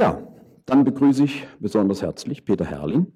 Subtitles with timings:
[0.00, 0.18] Ja,
[0.64, 3.08] dann begrüße ich besonders herzlich Peter Herrling.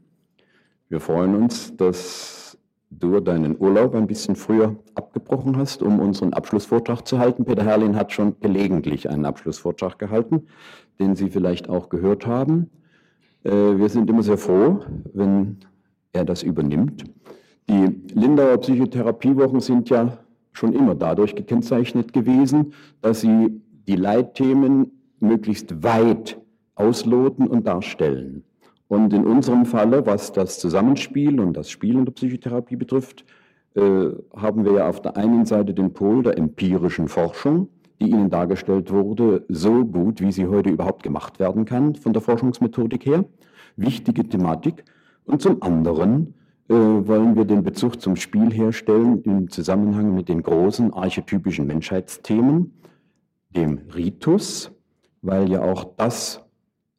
[0.91, 2.59] Wir freuen uns, dass
[2.91, 7.47] du deinen Urlaub ein bisschen früher abgebrochen hast, um unseren Abschlussvortrag zu halten.
[7.47, 10.47] Peter Herrling hat schon gelegentlich einen Abschlussvortrag gehalten,
[11.01, 12.69] den Sie vielleicht auch gehört haben.
[13.45, 14.81] Äh, wir sind immer sehr froh,
[15.15, 15.61] wenn
[16.13, 17.05] er das übernimmt.
[17.67, 20.19] Die Lindauer Psychotherapiewochen sind ja
[20.53, 26.44] schon immer dadurch gekennzeichnet gewesen, dass sie die Leitthemen möglichst weit
[26.75, 28.45] ausloten und darstellen.
[28.89, 33.25] Und in unserem Falle, was das Zusammenspiel und das Spiel in der Psychotherapie betrifft,
[33.75, 37.69] äh, haben wir ja auf der einen Seite den Pol der empirischen Forschung,
[38.01, 42.23] die Ihnen dargestellt wurde, so gut, wie sie heute überhaupt gemacht werden kann von der
[42.23, 43.25] Forschungsmethodik her.
[43.77, 44.85] Wichtige Thematik.
[45.25, 46.35] Und zum anderen
[46.69, 52.75] äh, wollen wir den Bezug zum Spiel herstellen im Zusammenhang mit den großen archetypischen Menschheitsthemen,
[53.57, 54.71] dem Ritus,
[55.23, 56.44] weil ja auch das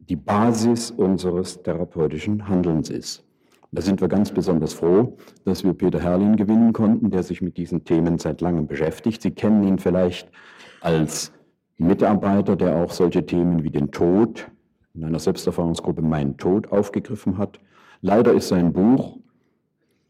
[0.09, 3.23] die Basis unseres therapeutischen Handelns ist.
[3.71, 7.57] Da sind wir ganz besonders froh, dass wir Peter Herrlin gewinnen konnten, der sich mit
[7.57, 9.21] diesen Themen seit langem beschäftigt.
[9.21, 10.29] Sie kennen ihn vielleicht
[10.81, 11.33] als
[11.77, 14.49] Mitarbeiter, der auch solche Themen wie den Tod
[14.93, 17.59] in einer Selbsterfahrungsgruppe Mein Tod aufgegriffen hat.
[18.01, 19.17] Leider ist sein Buch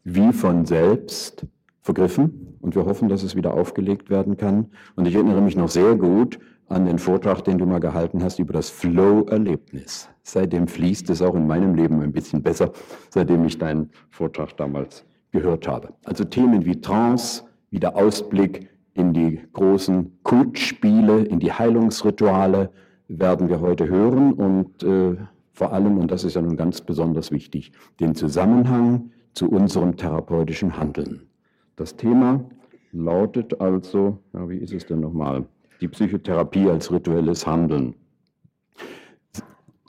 [0.04, 1.44] wie von selbst
[1.82, 4.66] vergriffen und wir hoffen, dass es wieder aufgelegt werden kann.
[4.94, 6.38] Und ich erinnere mich noch sehr gut
[6.68, 10.08] an den Vortrag, den du mal gehalten hast über das Flow-Erlebnis.
[10.22, 12.72] Seitdem fließt es auch in meinem Leben ein bisschen besser,
[13.10, 15.94] seitdem ich deinen Vortrag damals gehört habe.
[16.04, 22.70] Also Themen wie Trance, wie der Ausblick in die großen Kultspiele, in die Heilungsrituale
[23.08, 25.16] werden wir heute hören und äh,
[25.52, 30.76] vor allem, und das ist ja nun ganz besonders wichtig, den Zusammenhang zu unserem therapeutischen
[30.76, 31.22] Handeln.
[31.76, 32.44] Das Thema
[32.92, 35.44] lautet also, ja, wie ist es denn nochmal?
[35.80, 37.94] Die Psychotherapie als rituelles Handeln.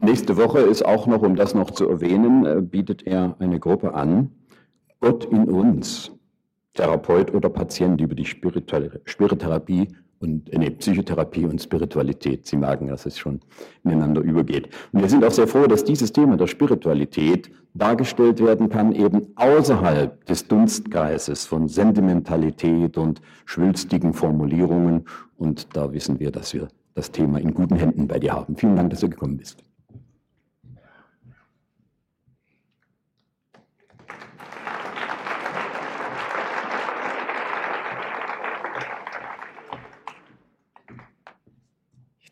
[0.01, 3.93] Nächste Woche ist auch noch, um das noch zu erwähnen, äh, bietet er eine Gruppe
[3.93, 4.31] an,
[4.99, 6.11] Gott in uns,
[6.73, 12.45] Therapeut oder Patient über die Spiritualität und nee, Psychotherapie und Spiritualität.
[12.47, 13.39] Sie merken, dass es schon
[13.83, 14.69] ineinander übergeht.
[14.91, 19.27] Und wir sind auch sehr froh, dass dieses Thema der Spiritualität dargestellt werden kann, eben
[19.35, 25.05] außerhalb des Dunstkreises von Sentimentalität und schwülstigen Formulierungen.
[25.37, 28.55] Und da wissen wir, dass wir das Thema in guten Händen bei dir haben.
[28.55, 29.66] Vielen Dank, dass du gekommen bist.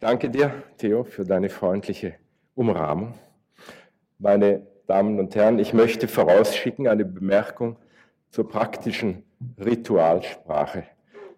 [0.01, 2.15] Danke dir, Theo, für deine freundliche
[2.53, 3.13] Umrahmung.
[4.19, 7.77] Meine Damen und Herren, ich möchte vorausschicken eine Bemerkung
[8.29, 9.23] zur praktischen
[9.57, 10.83] Ritualsprache.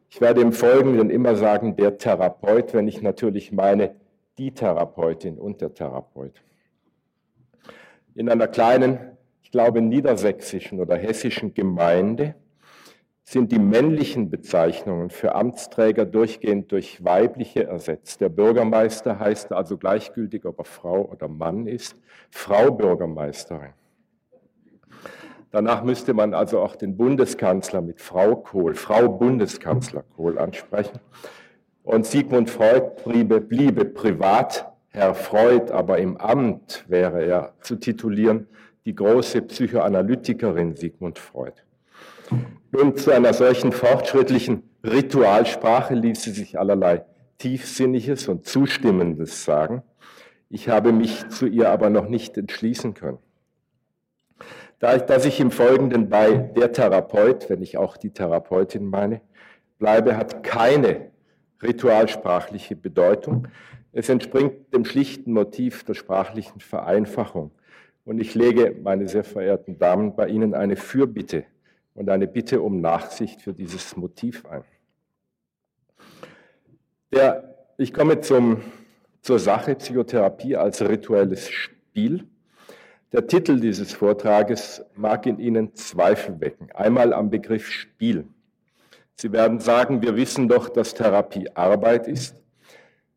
[0.09, 3.96] Ich werde im Folgenden immer sagen, der Therapeut, wenn ich natürlich meine,
[4.40, 6.41] die Therapeutin und der Therapeut.
[8.16, 12.34] In einer kleinen, ich glaube, niedersächsischen oder hessischen Gemeinde
[13.29, 18.21] sind die männlichen Bezeichnungen für Amtsträger durchgehend durch weibliche ersetzt.
[18.21, 21.97] Der Bürgermeister heißt also gleichgültig, ob er Frau oder Mann ist,
[22.31, 23.73] Frau Bürgermeisterin.
[25.51, 30.99] Danach müsste man also auch den Bundeskanzler mit Frau Kohl, Frau Bundeskanzler Kohl ansprechen.
[31.83, 38.47] Und Sigmund Freud bliebe, bliebe privat Herr Freud, aber im Amt wäre er zu titulieren
[38.85, 41.66] die große Psychoanalytikerin Sigmund Freud.
[42.71, 47.05] Nun, zu einer solchen fortschrittlichen Ritualsprache ließe sich allerlei
[47.38, 49.83] Tiefsinniges und Zustimmendes sagen.
[50.49, 53.19] Ich habe mich zu ihr aber noch nicht entschließen können.
[54.79, 59.21] Da ich, dass ich im Folgenden bei der Therapeut, wenn ich auch die Therapeutin meine,
[59.79, 61.11] bleibe, hat keine
[61.61, 63.47] ritualsprachliche Bedeutung.
[63.91, 67.51] Es entspringt dem schlichten Motiv der sprachlichen Vereinfachung.
[68.05, 71.45] Und ich lege, meine sehr verehrten Damen, bei Ihnen eine Fürbitte
[71.97, 74.63] und eine Bitte um Nachsicht für dieses Motiv ein.
[77.12, 78.62] Der, ich komme zum,
[79.22, 82.28] zur Sache Psychotherapie als rituelles Spiel.
[83.14, 86.70] Der Titel dieses Vortrages mag in Ihnen Zweifel wecken.
[86.73, 88.28] Einmal am Begriff Spiel.
[89.16, 92.35] Sie werden sagen, wir wissen doch, dass Therapie Arbeit ist.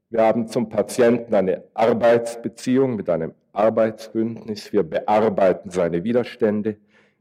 [0.08, 4.72] Wir haben zum Patienten eine Arbeitsbeziehung mit einem Arbeitsbündnis.
[4.72, 6.78] Wir bearbeiten seine Widerstände.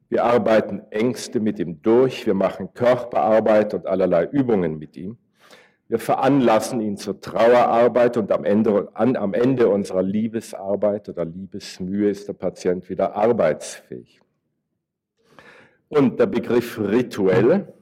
[0.09, 5.17] Wir arbeiten Ängste mit ihm durch, wir machen Körperarbeit und allerlei Übungen mit ihm.
[5.87, 12.09] Wir veranlassen ihn zur Trauerarbeit und am Ende, an, am Ende unserer Liebesarbeit oder Liebesmühe
[12.09, 14.19] ist der Patient wieder arbeitsfähig.
[15.87, 17.73] Und der Begriff rituelle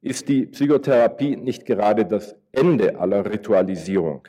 [0.00, 4.26] ist die Psychotherapie nicht gerade das Ende aller Ritualisierung.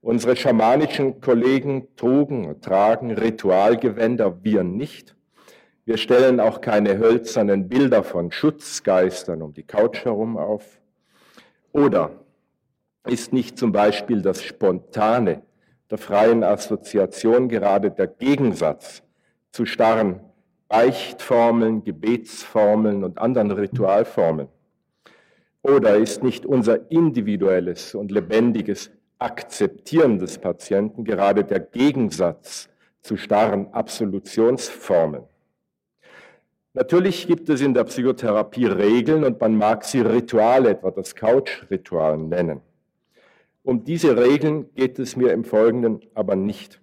[0.00, 5.14] Unsere schamanischen Kollegen trugen tragen Ritualgewänder, wir nicht.
[5.84, 10.80] Wir stellen auch keine hölzernen Bilder von Schutzgeistern um die Couch herum auf.
[11.72, 12.10] Oder
[13.06, 15.42] ist nicht zum Beispiel das Spontane
[15.90, 19.02] der freien Assoziation gerade der Gegensatz
[19.52, 20.20] zu starren
[20.68, 24.48] Beichtformeln, Gebetsformeln und anderen Ritualformeln?
[25.62, 32.68] Oder ist nicht unser individuelles und lebendiges Akzeptieren des Patienten gerade der Gegensatz
[33.00, 35.24] zu starren Absolutionsformeln?
[36.72, 42.16] Natürlich gibt es in der Psychotherapie Regeln und man mag sie Rituale, etwa das Couch-Ritual
[42.16, 42.60] nennen.
[43.64, 46.80] Um diese Regeln geht es mir im Folgenden aber nicht.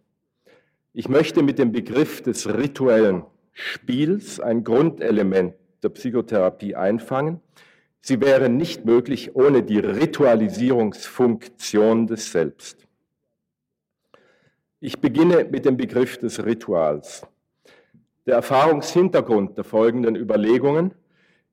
[0.93, 3.23] Ich möchte mit dem Begriff des rituellen
[3.53, 5.53] Spiels ein Grundelement
[5.83, 7.39] der Psychotherapie einfangen.
[8.01, 12.87] Sie wäre nicht möglich ohne die Ritualisierungsfunktion des Selbst.
[14.79, 17.25] Ich beginne mit dem Begriff des Rituals.
[18.27, 20.94] Der Erfahrungshintergrund der folgenden Überlegungen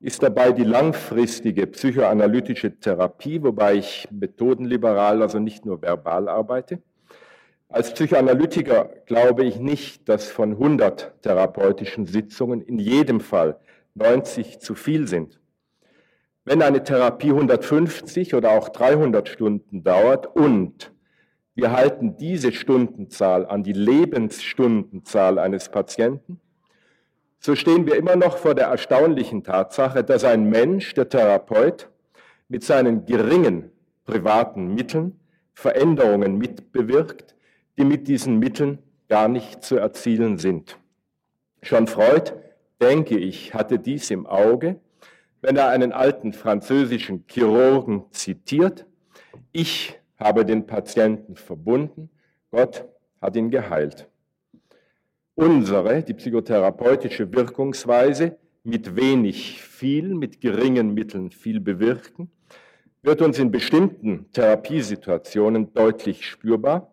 [0.00, 6.82] ist dabei die langfristige psychoanalytische Therapie, wobei ich methodenliberal, also nicht nur verbal arbeite.
[7.69, 13.61] Als Psychoanalytiker glaube ich nicht, dass von 100 therapeutischen Sitzungen in jedem Fall
[13.94, 15.38] 90 zu viel sind.
[16.44, 20.93] Wenn eine Therapie 150 oder auch 300 Stunden dauert und
[21.55, 26.41] wir halten diese Stundenzahl an die Lebensstundenzahl eines Patienten,
[27.44, 31.91] so stehen wir immer noch vor der erstaunlichen Tatsache, dass ein Mensch, der Therapeut,
[32.49, 33.70] mit seinen geringen
[34.06, 35.20] privaten Mitteln
[35.52, 37.35] Veränderungen mitbewirkt,
[37.76, 38.79] die mit diesen Mitteln
[39.11, 40.79] gar nicht zu erzielen sind.
[41.61, 42.32] Schon Freud,
[42.81, 44.81] denke ich, hatte dies im Auge,
[45.43, 48.87] wenn er einen alten französischen Chirurgen zitiert,
[49.52, 52.08] ich habe den Patienten verbunden,
[52.50, 52.87] Gott
[53.20, 54.08] hat ihn geheilt
[55.34, 62.31] unsere, die psychotherapeutische Wirkungsweise mit wenig viel, mit geringen Mitteln viel bewirken,
[63.02, 66.90] wird uns in bestimmten Therapiesituationen deutlich spürbar.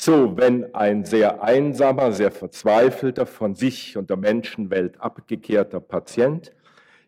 [0.00, 6.52] So, wenn ein sehr einsamer, sehr verzweifelter, von sich und der Menschenwelt abgekehrter Patient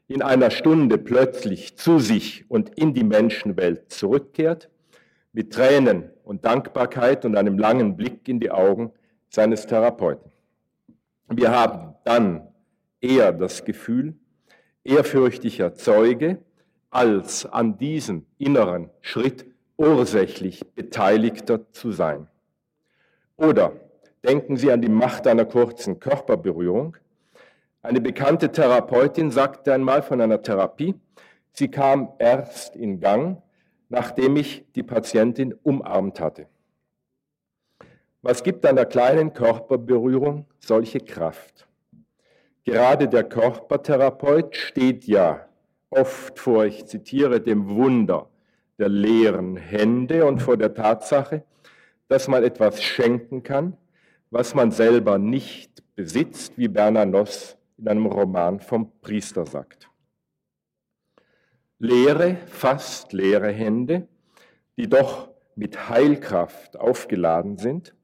[0.08, 4.68] in einer Stunde plötzlich zu sich und in die Menschenwelt zurückkehrt,
[5.32, 8.92] mit Tränen und Dankbarkeit und einem langen Blick in die Augen
[9.28, 10.30] seines Therapeuten.
[11.32, 12.48] Wir haben dann
[13.00, 14.16] eher das Gefühl,
[14.82, 16.42] ehrfürchtiger Zeuge
[16.90, 19.46] als an diesem inneren Schritt
[19.76, 22.26] ursächlich Beteiligter zu sein.
[23.36, 23.72] Oder
[24.24, 26.96] denken Sie an die Macht einer kurzen Körperberührung.
[27.80, 30.96] Eine bekannte Therapeutin sagte einmal von einer Therapie,
[31.52, 33.40] sie kam erst in Gang,
[33.88, 36.48] nachdem ich die Patientin umarmt hatte.
[38.22, 41.66] Was gibt einer kleinen Körperberührung solche Kraft?
[42.64, 45.48] Gerade der Körpertherapeut steht ja
[45.88, 48.28] oft vor, ich zitiere, dem Wunder
[48.78, 51.44] der leeren Hände und vor der Tatsache,
[52.08, 53.76] dass man etwas schenken kann,
[54.30, 59.88] was man selber nicht besitzt, wie Bernanos in einem Roman vom Priester sagt.
[61.78, 64.06] Leere, fast leere Hände,
[64.76, 67.94] die doch mit Heilkraft aufgeladen sind,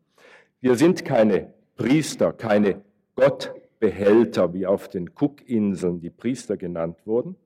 [0.66, 2.82] wir sind keine Priester, keine
[3.14, 7.36] Gottbehälter, wie auf den Cookinseln die Priester genannt wurden.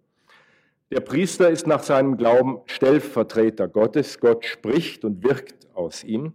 [0.91, 4.21] Der Priester ist nach seinem Glauben Stellvertreter Gottes.
[4.21, 6.33] Gott spricht und wirkt aus ihm.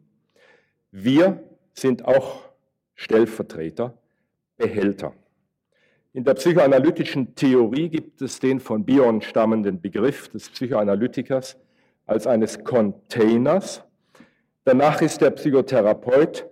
[0.92, 1.42] Wir
[1.74, 2.44] sind auch
[2.94, 3.98] Stellvertreter,
[4.56, 5.16] Behälter.
[6.14, 11.58] In der psychoanalytischen Theorie gibt es den von Bion stammenden Begriff des Psychoanalytikers
[12.06, 13.84] als eines Containers.
[14.66, 16.48] Danach ist der Psychotherapeut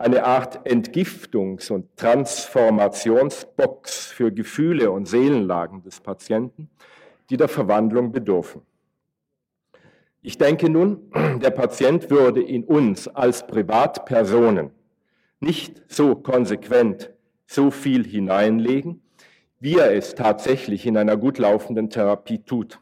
[0.00, 6.70] eine Art Entgiftungs- und Transformationsbox für Gefühle und Seelenlagen des Patienten,
[7.28, 8.62] die der Verwandlung bedürfen.
[10.22, 11.10] Ich denke nun,
[11.42, 14.70] der Patient würde in uns als Privatpersonen
[15.38, 17.10] nicht so konsequent
[17.46, 19.02] so viel hineinlegen,
[19.58, 22.80] wie er es tatsächlich in einer gut laufenden Therapie tut.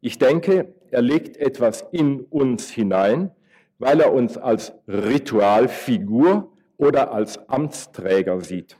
[0.00, 3.32] Ich denke, er legt etwas in uns hinein,
[3.78, 8.78] weil er uns als Ritualfigur oder als Amtsträger sieht.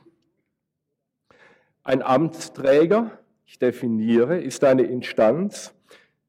[1.83, 5.73] Ein Amtsträger, ich definiere, ist eine Instanz,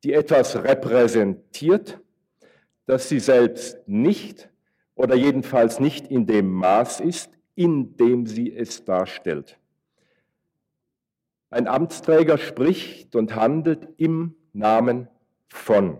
[0.04, 1.98] die etwas repräsentiert,
[2.86, 4.50] das sie selbst nicht
[4.94, 9.58] oder jedenfalls nicht in dem Maß ist, in dem sie es darstellt.
[11.50, 15.08] Ein Amtsträger spricht und handelt im Namen
[15.48, 15.98] von.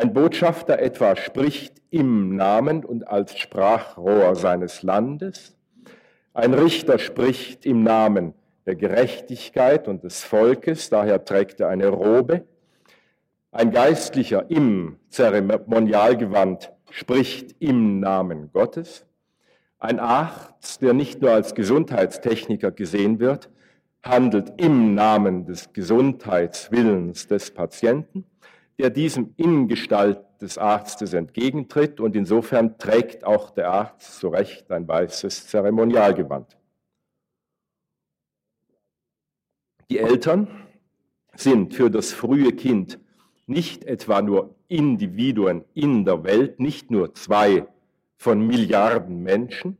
[0.00, 5.58] Ein Botschafter etwa spricht im Namen und als Sprachrohr seines Landes.
[6.32, 8.32] Ein Richter spricht im Namen
[8.64, 12.46] der Gerechtigkeit und des Volkes, daher trägt er eine Robe.
[13.52, 19.04] Ein Geistlicher im Zeremonialgewand spricht im Namen Gottes.
[19.78, 23.50] Ein Arzt, der nicht nur als Gesundheitstechniker gesehen wird,
[24.02, 28.24] handelt im Namen des Gesundheitswillens des Patienten,
[28.80, 34.72] der diesem in Gestalt des Arztes entgegentritt und insofern trägt auch der Arzt zu Recht
[34.72, 36.56] ein weißes Zeremonialgewand.
[39.90, 40.48] Die Eltern
[41.34, 42.98] sind für das frühe Kind
[43.46, 47.66] nicht etwa nur Individuen in der Welt, nicht nur zwei
[48.16, 49.76] von Milliarden Menschen,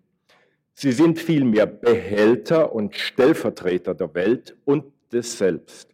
[0.74, 5.88] sie sind vielmehr Behälter und Stellvertreter der Welt und des Selbst.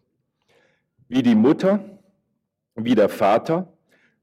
[1.06, 1.95] Wie die Mutter,
[2.76, 3.72] wie der Vater,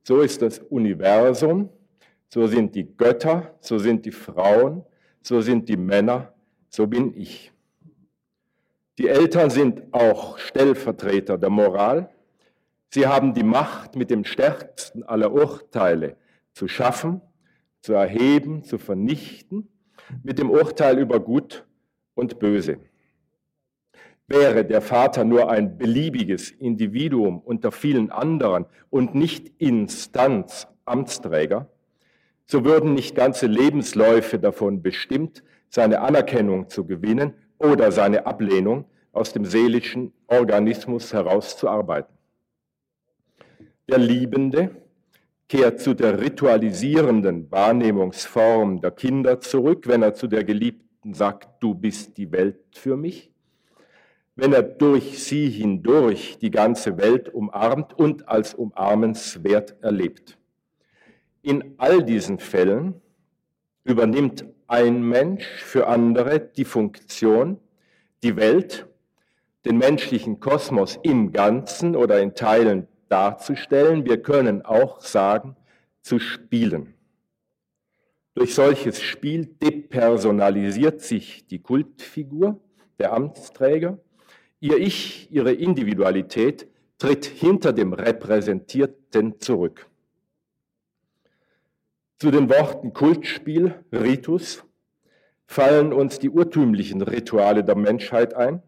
[0.03, 1.69] so ist das Universum,
[2.29, 4.83] so sind die Götter, so sind die Frauen,
[5.22, 6.33] so sind die Männer,
[6.69, 7.51] so bin ich.
[8.98, 12.10] Die Eltern sind auch Stellvertreter der Moral,
[12.93, 16.15] Sie haben die Macht, mit dem stärksten aller Urteile
[16.51, 17.22] zu schaffen,
[17.81, 19.67] zu erheben, zu vernichten,
[20.22, 21.65] mit dem Urteil über Gut
[22.13, 22.77] und Böse.
[24.27, 31.69] Wäre der Vater nur ein beliebiges Individuum unter vielen anderen und nicht Instanz, Amtsträger,
[32.45, 39.33] so würden nicht ganze Lebensläufe davon bestimmt, seine Anerkennung zu gewinnen oder seine Ablehnung aus
[39.33, 42.13] dem seelischen Organismus herauszuarbeiten.
[43.89, 44.71] Der Liebende
[45.49, 51.75] kehrt zu der ritualisierenden Wahrnehmungsform der Kinder zurück, wenn er zu der Geliebten sagt, du
[51.75, 53.32] bist die Welt für mich.
[54.35, 60.37] Wenn er durch sie hindurch die ganze Welt umarmt und als umarmenswert erlebt.
[61.43, 63.01] In all diesen Fällen
[63.83, 67.59] übernimmt ein Mensch für andere die Funktion,
[68.23, 68.87] die Welt,
[69.65, 75.55] den menschlichen Kosmos im Ganzen oder in Teilen darzustellen, wir können auch sagen,
[76.01, 76.95] zu spielen.
[78.35, 82.59] Durch solches Spiel depersonalisiert sich die Kultfigur,
[82.97, 83.99] der Amtsträger.
[84.63, 89.89] Ihr Ich, ihre Individualität tritt hinter dem Repräsentierten zurück.
[92.17, 94.63] Zu den Worten Kultspiel, Ritus,
[95.48, 98.63] fallen uns die urtümlichen Rituale der Menschheit ein.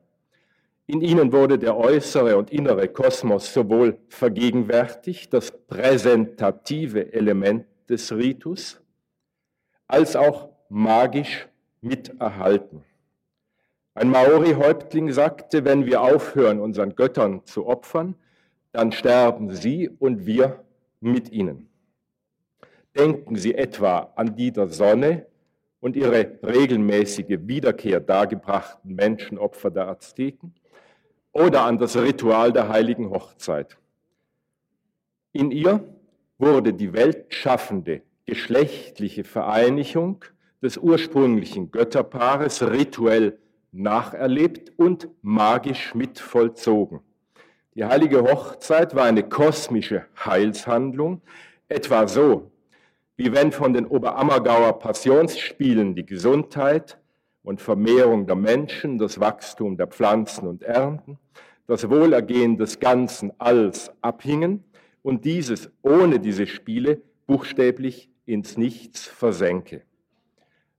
[0.86, 8.82] In ihnen wurde der äußere und innere Kosmos sowohl vergegenwärtigt, das präsentative Element des Ritus,
[9.88, 11.48] als auch magisch
[11.80, 12.84] miterhalten.
[13.98, 18.16] Ein Maori-Häuptling sagte, wenn wir aufhören, unseren Göttern zu opfern,
[18.74, 20.66] dann sterben sie und wir
[21.00, 21.70] mit ihnen.
[22.94, 25.28] Denken Sie etwa an die der Sonne
[25.80, 30.54] und ihre regelmäßige Wiederkehr dargebrachten Menschenopfer der Azteken
[31.32, 33.78] oder an das Ritual der heiligen Hochzeit.
[35.32, 35.88] In ihr
[36.38, 40.25] wurde die weltschaffende geschlechtliche Vereinigung
[40.62, 43.40] des ursprünglichen Götterpaares rituell
[43.75, 47.01] nacherlebt und magisch mit vollzogen.
[47.75, 51.22] Die heilige Hochzeit war eine kosmische Heilshandlung,
[51.67, 52.51] etwa so,
[53.17, 56.98] wie wenn von den Oberammergauer Passionsspielen die Gesundheit,
[57.46, 61.17] und Vermehrung der Menschen, das Wachstum der Pflanzen und Ernten,
[61.67, 64.63] das Wohlergehen des ganzen Alls abhingen
[65.03, 69.84] und dieses ohne diese Spiele buchstäblich ins Nichts versenke.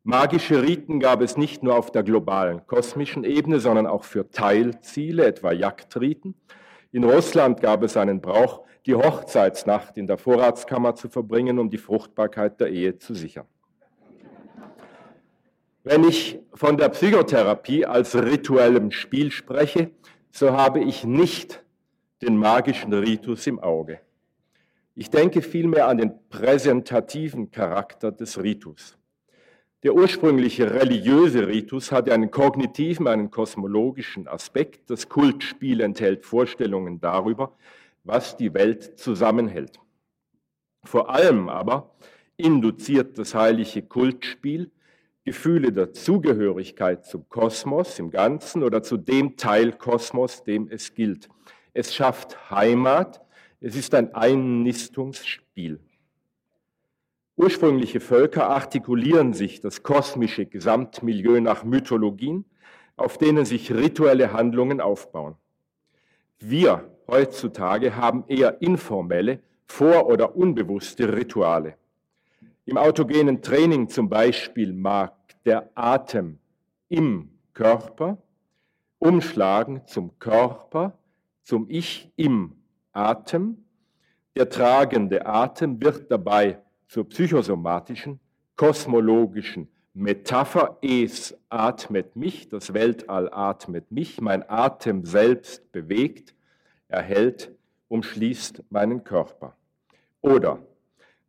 [0.08, 5.26] Magische Riten gab es nicht nur auf der globalen kosmischen Ebene, sondern auch für Teilziele,
[5.26, 6.36] etwa Jagdriten.
[6.92, 11.78] In Russland gab es einen Brauch, die Hochzeitsnacht in der Vorratskammer zu verbringen, um die
[11.78, 13.46] Fruchtbarkeit der Ehe zu sichern.
[15.82, 19.90] Wenn ich von der Psychotherapie als rituellem Spiel spreche,
[20.30, 21.64] so habe ich nicht
[22.22, 23.98] den magischen Ritus im Auge.
[24.94, 28.95] Ich denke vielmehr an den präsentativen Charakter des Ritus.
[29.86, 34.90] Der ursprüngliche religiöse Ritus hatte einen kognitiven, einen kosmologischen Aspekt.
[34.90, 37.52] Das Kultspiel enthält Vorstellungen darüber,
[38.02, 39.78] was die Welt zusammenhält.
[40.82, 41.94] Vor allem aber
[42.36, 44.72] induziert das heilige Kultspiel
[45.22, 51.28] Gefühle der Zugehörigkeit zum Kosmos im Ganzen oder zu dem Teil Kosmos, dem es gilt.
[51.74, 53.24] Es schafft Heimat,
[53.60, 55.78] es ist ein Einnistungsspiel.
[57.36, 62.46] Ursprüngliche Völker artikulieren sich das kosmische Gesamtmilieu nach Mythologien,
[62.96, 65.36] auf denen sich rituelle Handlungen aufbauen.
[66.38, 71.76] Wir heutzutage haben eher informelle, vor- oder unbewusste Rituale.
[72.64, 75.14] Im autogenen Training zum Beispiel mag
[75.44, 76.38] der Atem
[76.88, 78.16] im Körper
[78.98, 80.98] umschlagen zum Körper,
[81.42, 82.56] zum Ich im
[82.92, 83.64] Atem.
[84.36, 88.20] Der tragende Atem wird dabei zur psychosomatischen,
[88.56, 90.78] kosmologischen Metapher.
[90.82, 96.34] Es atmet mich, das Weltall atmet mich, mein Atem selbst bewegt,
[96.88, 97.52] erhält,
[97.88, 99.56] umschließt meinen Körper.
[100.20, 100.58] Oder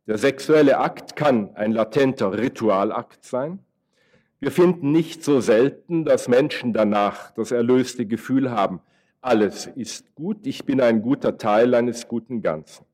[0.06, 3.58] der sexuelle Akt kann ein latenter Ritualakt sein.
[4.40, 8.80] Wir finden nicht so selten, dass Menschen danach das erlöste Gefühl haben,
[9.20, 12.87] alles ist gut, ich bin ein guter Teil eines guten Ganzen.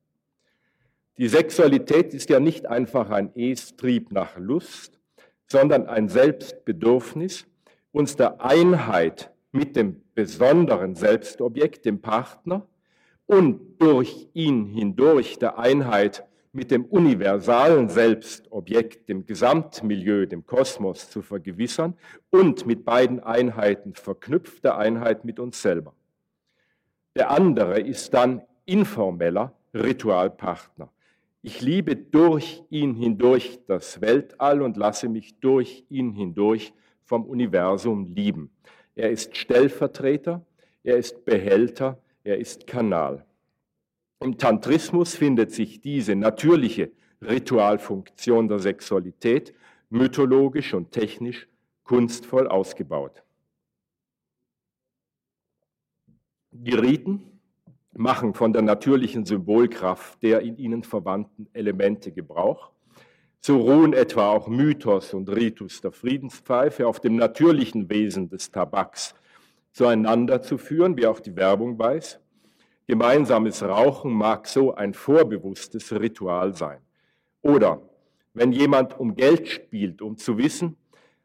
[1.17, 4.99] Die Sexualität ist ja nicht einfach ein Es-Trieb nach Lust,
[5.47, 7.47] sondern ein Selbstbedürfnis,
[7.93, 12.67] uns der Einheit mit dem besonderen Selbstobjekt, dem Partner,
[13.27, 21.21] und durch ihn hindurch der Einheit mit dem universalen Selbstobjekt, dem Gesamtmilieu, dem Kosmos zu
[21.21, 21.95] vergewissern
[22.29, 25.93] und mit beiden Einheiten verknüpft, der Einheit mit uns selber.
[27.15, 30.89] Der andere ist dann informeller Ritualpartner.
[31.47, 36.73] Ich liebe durch ihn hindurch das Weltall und lasse mich durch ihn hindurch
[37.03, 38.49] vom Universum lieben.
[38.95, 40.43] Er ist Stellvertreter,
[40.83, 43.27] er ist Behälter, er ist Kanal.
[44.21, 46.89] Im Tantrismus findet sich diese natürliche
[47.21, 49.53] Ritualfunktion der Sexualität
[49.91, 51.47] mythologisch und technisch
[51.83, 53.21] kunstvoll ausgebaut.
[56.49, 57.34] Die Riten
[57.97, 62.71] machen von der natürlichen Symbolkraft der in ihnen verwandten Elemente Gebrauch.
[63.39, 69.13] So ruhen etwa auch Mythos und Ritus der Friedenspfeife auf dem natürlichen Wesen des Tabaks
[69.71, 72.19] zueinander zu führen, wie auch die Werbung weiß.
[72.87, 76.79] Gemeinsames Rauchen mag so ein vorbewusstes Ritual sein.
[77.41, 77.81] Oder
[78.33, 80.75] wenn jemand um Geld spielt, um zu wissen,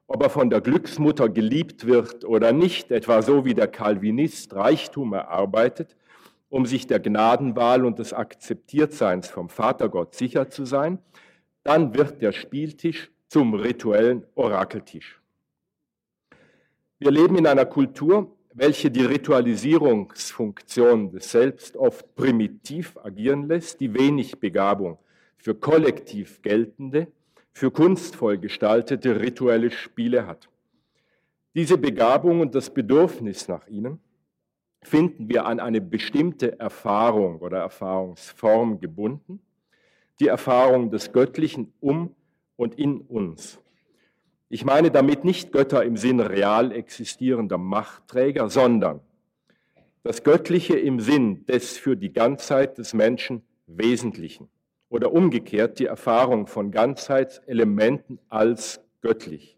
[0.07, 5.13] ob er von der Glücksmutter geliebt wird oder nicht, etwa so wie der Calvinist Reichtum
[5.13, 5.97] erarbeitet,
[6.51, 10.99] um sich der Gnadenwahl und des Akzeptiertseins vom Vatergott sicher zu sein,
[11.63, 15.23] dann wird der Spieltisch zum rituellen Orakeltisch.
[16.99, 23.95] Wir leben in einer Kultur, welche die Ritualisierungsfunktion des Selbst oft primitiv agieren lässt, die
[23.95, 24.99] wenig Begabung
[25.39, 27.07] für kollektiv geltende,
[27.53, 30.49] für kunstvoll gestaltete rituelle Spiele hat.
[31.55, 34.01] Diese Begabung und das Bedürfnis nach ihnen
[34.83, 39.41] finden wir an eine bestimmte Erfahrung oder Erfahrungsform gebunden,
[40.19, 42.15] die Erfahrung des Göttlichen um
[42.57, 43.59] und in uns.
[44.49, 49.01] Ich meine damit nicht Götter im Sinn real existierender Machtträger, sondern
[50.03, 54.49] das Göttliche im Sinn des für die Ganzheit des Menschen Wesentlichen
[54.89, 59.57] oder umgekehrt die Erfahrung von Ganzheitselementen als göttlich.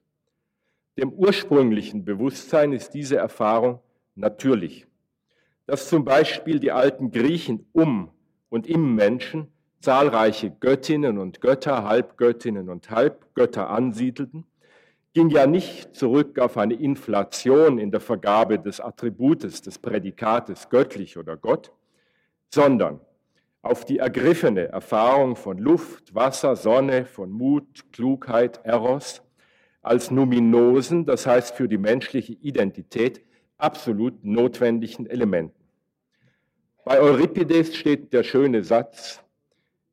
[0.99, 3.81] Dem ursprünglichen Bewusstsein ist diese Erfahrung
[4.15, 4.87] natürlich
[5.67, 8.11] dass zum Beispiel die alten Griechen um
[8.49, 9.49] und im Menschen
[9.81, 14.45] zahlreiche Göttinnen und Götter, Halbgöttinnen und Halbgötter ansiedelten,
[15.15, 21.19] ging ja nicht zurück auf eine Inflation in der Vergabe des Attributes, des Prädikates göttlich
[21.19, 21.73] oder Gott,
[22.49, 23.01] sondern
[23.61, 29.23] auf die ergriffene Erfahrung von Luft, Wasser, Sonne, von Mut, Klugheit, Eros
[29.83, 33.21] als Numinosen, das heißt für die menschliche Identität,
[33.63, 35.63] absolut notwendigen Elementen.
[36.85, 39.23] Bei Euripides steht der schöne Satz,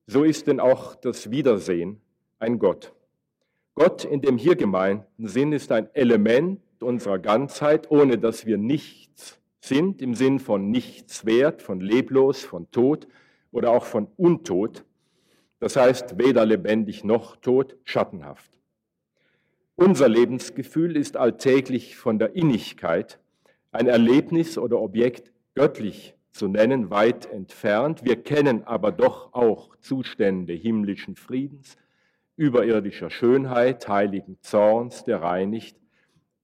[0.08, 2.02] so ist denn auch das Wiedersehen
[2.40, 2.94] ein Gott.
[3.76, 9.40] Gott in dem hier gemeinten Sinn ist ein Element unserer Ganzheit, ohne dass wir nichts
[9.60, 13.08] sind, im Sinn von nichts wert, von leblos, von Tod
[13.52, 14.84] oder auch von Untod.
[15.60, 18.58] Das heißt, weder lebendig noch tot, schattenhaft.
[19.76, 23.20] Unser Lebensgefühl ist alltäglich von der Innigkeit
[23.72, 28.04] ein Erlebnis oder Objekt göttlich zu nennen, weit entfernt.
[28.04, 31.78] Wir kennen aber doch auch Zustände himmlischen Friedens,
[32.36, 35.78] überirdischer Schönheit, heiligen Zorns, der reinigt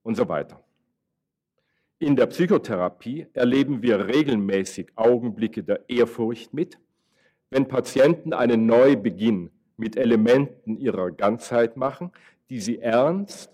[0.04, 0.62] und so weiter.
[1.98, 6.78] In der Psychotherapie erleben wir regelmäßig Augenblicke der Ehrfurcht mit,
[7.50, 12.12] wenn Patienten einen Neubeginn mit Elementen ihrer Ganzheit machen,
[12.50, 13.50] die sie ernst,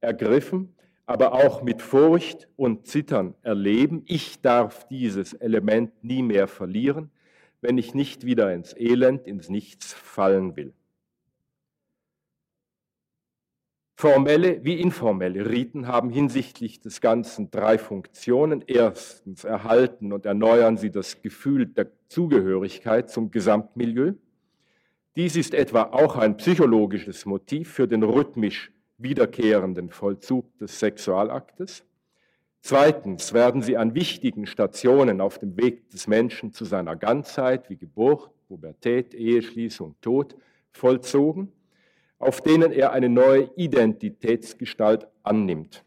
[0.00, 0.75] ergriffen
[1.06, 4.02] aber auch mit Furcht und Zittern erleben.
[4.06, 7.10] Ich darf dieses Element nie mehr verlieren,
[7.60, 10.74] wenn ich nicht wieder ins Elend, ins Nichts fallen will.
[13.98, 18.62] Formelle wie informelle Riten haben hinsichtlich des Ganzen drei Funktionen.
[18.66, 24.12] Erstens erhalten und erneuern sie das Gefühl der Zugehörigkeit zum Gesamtmilieu.
[25.14, 31.84] Dies ist etwa auch ein psychologisches Motiv für den rhythmisch wiederkehrenden Vollzug des Sexualaktes.
[32.60, 37.76] Zweitens werden sie an wichtigen Stationen auf dem Weg des Menschen zu seiner Ganzheit wie
[37.76, 40.36] Geburt, Pubertät, Eheschließung, Tod
[40.72, 41.52] vollzogen,
[42.18, 45.84] auf denen er eine neue Identitätsgestalt annimmt.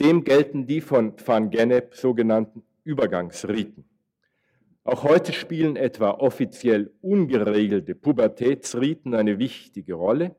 [0.00, 3.84] Dem gelten die von Van Gennep sogenannten Übergangsriten.
[4.84, 10.34] Auch heute spielen etwa offiziell ungeregelte Pubertätsriten eine wichtige Rolle.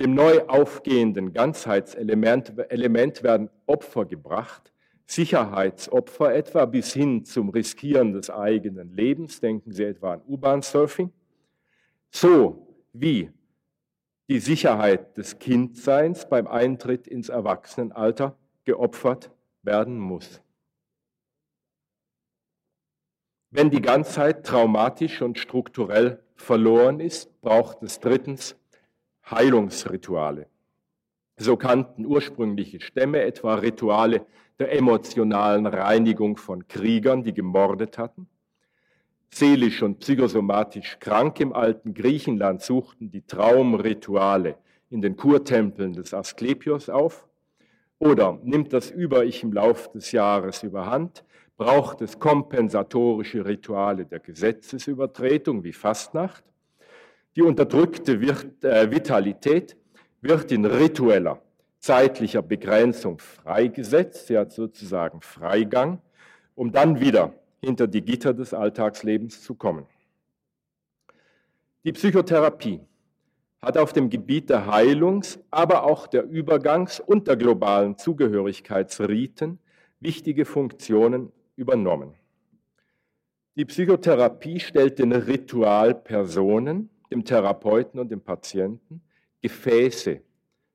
[0.00, 4.72] Dem neu aufgehenden Ganzheitselement Element werden Opfer gebracht,
[5.04, 11.12] Sicherheitsopfer etwa bis hin zum Riskieren des eigenen Lebens, denken Sie etwa an U-Bahn-Surfing,
[12.10, 13.30] so wie
[14.30, 19.30] die Sicherheit des Kindseins beim Eintritt ins Erwachsenenalter geopfert
[19.62, 20.40] werden muss.
[23.50, 28.56] Wenn die Ganzheit traumatisch und strukturell verloren ist, braucht es drittens
[29.28, 30.46] Heilungsrituale.
[31.36, 34.26] So kannten ursprüngliche Stämme etwa Rituale
[34.58, 38.28] der emotionalen Reinigung von Kriegern, die gemordet hatten.
[39.32, 44.56] Seelisch und psychosomatisch krank im alten Griechenland suchten die Traumrituale
[44.90, 47.26] in den Kurtempeln des Asklepios auf.
[47.98, 51.24] Oder nimmt das Über-Ich im Lauf des Jahres überhand,
[51.56, 56.42] braucht es kompensatorische Rituale der Gesetzesübertretung wie Fastnacht.
[57.36, 59.76] Die unterdrückte äh, Vitalität
[60.20, 61.40] wird in ritueller,
[61.78, 64.26] zeitlicher Begrenzung freigesetzt.
[64.26, 66.00] Sie hat sozusagen Freigang,
[66.54, 69.86] um dann wieder hinter die Gitter des Alltagslebens zu kommen.
[71.84, 72.80] Die Psychotherapie
[73.62, 79.58] hat auf dem Gebiet der Heilungs-, aber auch der Übergangs- und der globalen Zugehörigkeitsriten
[80.00, 82.14] wichtige Funktionen übernommen.
[83.56, 89.02] Die Psychotherapie stellt den Ritualpersonen, dem Therapeuten und dem Patienten
[89.42, 90.20] Gefäße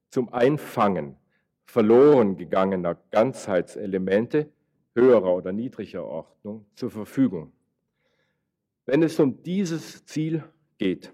[0.10, 1.18] zum Einfangen
[1.66, 4.50] verloren gegangener Ganzheitselemente
[4.94, 7.52] höherer oder niedriger Ordnung zur Verfügung.
[8.86, 10.44] Wenn es um dieses Ziel
[10.78, 11.12] geht,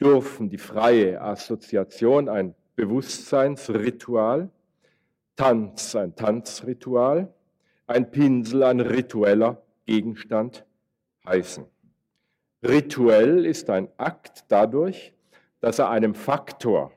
[0.00, 4.50] dürfen die freie Assoziation ein Bewusstseinsritual,
[5.36, 7.32] Tanz ein Tanzritual,
[7.86, 10.64] ein Pinsel ein ritueller Gegenstand
[11.24, 11.64] heißen.
[12.62, 15.12] Rituell ist ein Akt dadurch,
[15.60, 16.92] dass er einem Faktor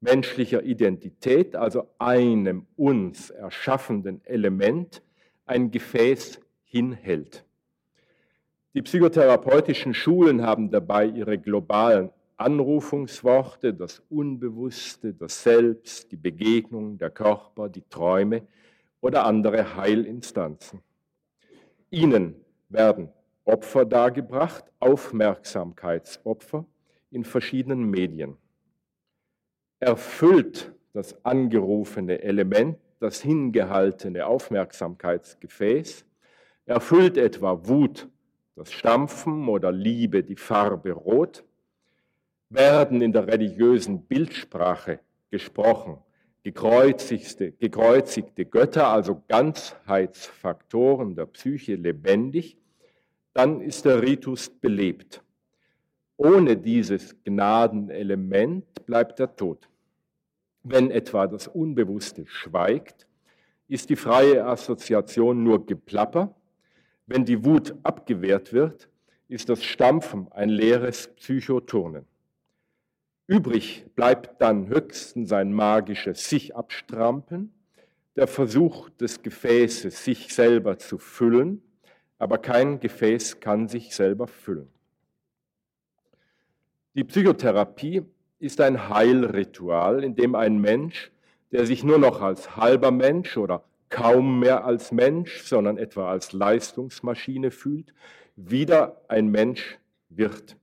[0.00, 5.02] menschlicher Identität, also einem uns erschaffenden Element,
[5.46, 7.44] ein Gefäß hinhält.
[8.74, 17.10] Die psychotherapeutischen Schulen haben dabei ihre globalen Anrufungsworte, das Unbewusste, das Selbst, die Begegnung, der
[17.10, 18.46] Körper, die Träume
[19.00, 20.80] oder andere Heilinstanzen.
[21.90, 22.36] Ihnen
[22.68, 23.08] werden
[23.48, 26.66] Opfer dargebracht, Aufmerksamkeitsopfer
[27.10, 28.36] in verschiedenen Medien.
[29.80, 36.04] Erfüllt das angerufene Element das hingehaltene Aufmerksamkeitsgefäß,
[36.66, 38.08] erfüllt etwa Wut
[38.54, 41.44] das Stampfen oder Liebe die Farbe Rot,
[42.50, 45.98] werden in der religiösen Bildsprache gesprochen
[46.42, 52.58] gekreuzigte, gekreuzigte Götter, also Ganzheitsfaktoren der Psyche lebendig,
[53.38, 55.22] dann ist der Ritus belebt.
[56.16, 59.68] Ohne dieses Gnadenelement bleibt er tot.
[60.64, 63.06] Wenn etwa das Unbewusste schweigt,
[63.68, 66.34] ist die freie Assoziation nur Geplapper.
[67.06, 68.88] Wenn die Wut abgewehrt wird,
[69.28, 72.06] ist das Stampfen ein leeres Psychoturnen.
[73.28, 77.54] Übrig bleibt dann höchstens ein magisches sich abstrampen,
[78.16, 81.62] der Versuch des Gefäßes, sich selber zu füllen,
[82.18, 84.68] aber kein Gefäß kann sich selber füllen.
[86.94, 88.02] Die Psychotherapie
[88.40, 91.12] ist ein Heilritual, in dem ein Mensch,
[91.52, 96.32] der sich nur noch als halber Mensch oder kaum mehr als Mensch, sondern etwa als
[96.32, 97.94] Leistungsmaschine fühlt,
[98.36, 99.78] wieder ein Mensch
[100.08, 100.56] wird.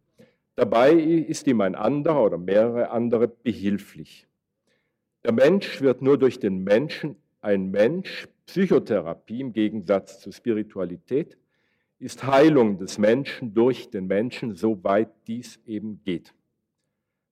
[0.56, 4.28] Dabei ist ihm ein anderer oder mehrere andere behilflich.
[5.24, 8.28] Der Mensch wird nur durch den Menschen ein Mensch.
[8.46, 11.36] Psychotherapie im Gegensatz zur Spiritualität
[12.00, 16.34] ist Heilung des Menschen durch den Menschen, soweit dies eben geht.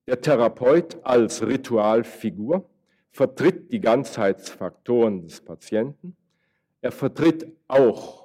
[0.07, 2.69] Der Therapeut als Ritualfigur
[3.11, 6.15] vertritt die Ganzheitsfaktoren des Patienten.
[6.81, 8.23] Er vertritt auch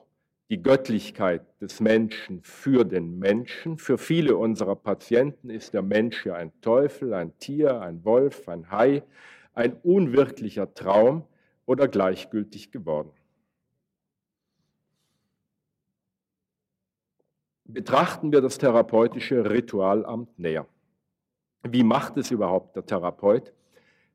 [0.51, 3.79] die Göttlichkeit des Menschen für den Menschen.
[3.79, 8.71] Für viele unserer Patienten ist der Mensch ja ein Teufel, ein Tier, ein Wolf, ein
[8.71, 9.03] Hai,
[9.53, 11.25] ein unwirklicher Traum
[11.67, 13.11] oder gleichgültig geworden.
[17.71, 20.67] Betrachten wir das therapeutische Ritualamt näher.
[21.63, 23.53] Wie macht es überhaupt der Therapeut,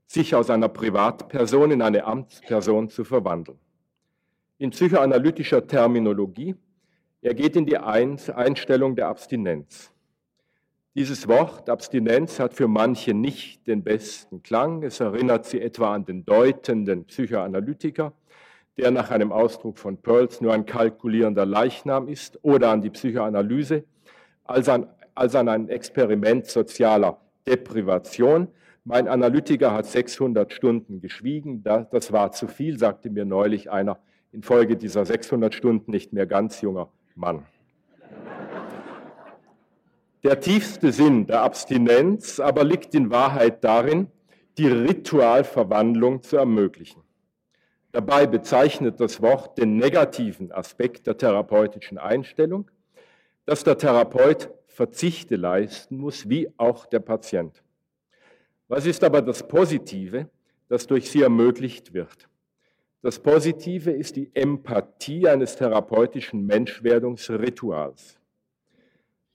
[0.08, 3.60] sich aus einer Privatperson in eine Amtsperson zu verwandeln?
[4.58, 6.56] In psychoanalytischer Terminologie,
[7.22, 9.92] er geht in die Einstellung der Abstinenz.
[10.96, 14.82] Dieses Wort Abstinenz hat für manche nicht den besten Klang.
[14.82, 18.14] Es erinnert sie etwa an den deutenden Psychoanalytiker,
[18.78, 23.84] der nach einem Ausdruck von Pearls nur ein kalkulierender Leichnam ist, oder an die Psychoanalyse
[24.46, 28.48] als an, als an ein Experiment sozialer Deprivation.
[28.84, 34.00] Mein Analytiker hat 600 Stunden geschwiegen, das war zu viel, sagte mir neulich einer
[34.32, 37.46] infolge dieser 600 Stunden nicht mehr ganz junger Mann.
[40.24, 44.08] Der tiefste Sinn der Abstinenz aber liegt in Wahrheit darin,
[44.58, 47.02] die Ritualverwandlung zu ermöglichen.
[47.94, 52.72] Dabei bezeichnet das Wort den negativen Aspekt der therapeutischen Einstellung,
[53.46, 57.62] dass der Therapeut Verzichte leisten muss, wie auch der Patient.
[58.68, 60.28] Was ist aber das Positive,
[60.70, 62.28] das durch sie ermöglicht wird?
[63.04, 68.18] Das Positive ist die Empathie eines therapeutischen Menschwerdungsrituals.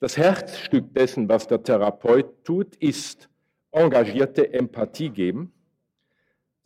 [0.01, 3.29] Das Herzstück dessen, was der Therapeut tut, ist
[3.71, 5.53] engagierte Empathie geben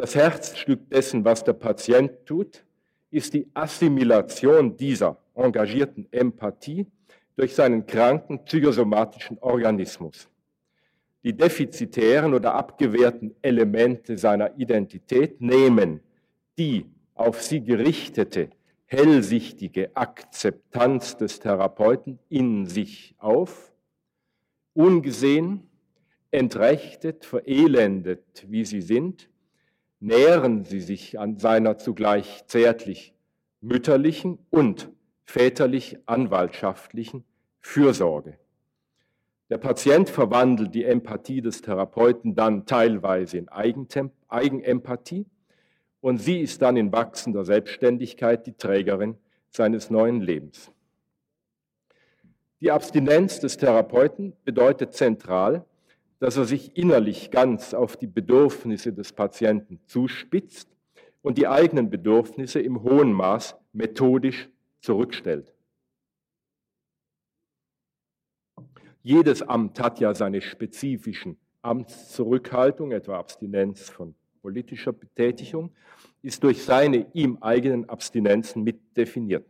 [0.04, 2.66] das Herzstück dessen, was der Patient tut,
[3.10, 6.88] ist die Assimilation dieser engagierten Empathie
[7.38, 10.28] durch seinen kranken psychosomatischen Organismus.
[11.24, 16.02] Die defizitären oder abgewehrten Elemente seiner Identität nehmen
[16.58, 16.86] die
[17.16, 18.50] auf sie gerichtete,
[18.84, 23.72] hellsichtige Akzeptanz des Therapeuten in sich auf,
[24.74, 25.70] ungesehen,
[26.30, 29.30] entrechtet, verelendet, wie sie sind,
[30.04, 33.16] nähren sie sich an seiner zugleich zärtlich
[33.62, 34.92] mütterlichen und
[35.24, 37.24] väterlich anwaltschaftlichen
[37.62, 38.38] Fürsorge.
[39.50, 45.26] Der Patient verwandelt die Empathie des Therapeuten dann teilweise in Eigenempathie
[46.02, 49.16] und sie ist dann in wachsender Selbstständigkeit die Trägerin
[49.52, 50.70] seines neuen Lebens.
[52.60, 55.66] Die Abstinenz des Therapeuten bedeutet zentral,
[56.24, 60.70] dass er sich innerlich ganz auf die Bedürfnisse des Patienten zuspitzt
[61.22, 65.54] und die eigenen Bedürfnisse im hohen Maß methodisch zurückstellt.
[69.02, 75.76] Jedes Amt hat ja seine spezifischen Amtszurückhaltung, etwa Abstinenz von politischer Betätigung,
[76.22, 79.46] ist durch seine ihm eigenen Abstinenzen mitdefiniert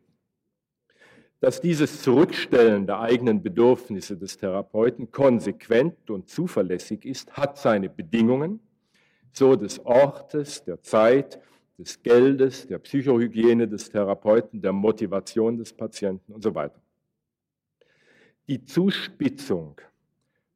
[1.43, 8.61] dass dieses Zurückstellen der eigenen Bedürfnisse des Therapeuten konsequent und zuverlässig ist, hat seine Bedingungen,
[9.33, 11.41] so des Ortes, der Zeit,
[11.77, 16.79] des Geldes, der Psychohygiene des Therapeuten, der Motivation des Patienten und so weiter.
[18.47, 19.81] Die Zuspitzung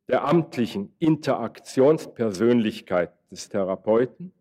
[0.07, 4.31] der amtlichen Interaktionspersönlichkeit des Therapeuten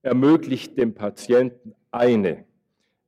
[0.00, 2.46] ermöglicht dem Patienten eine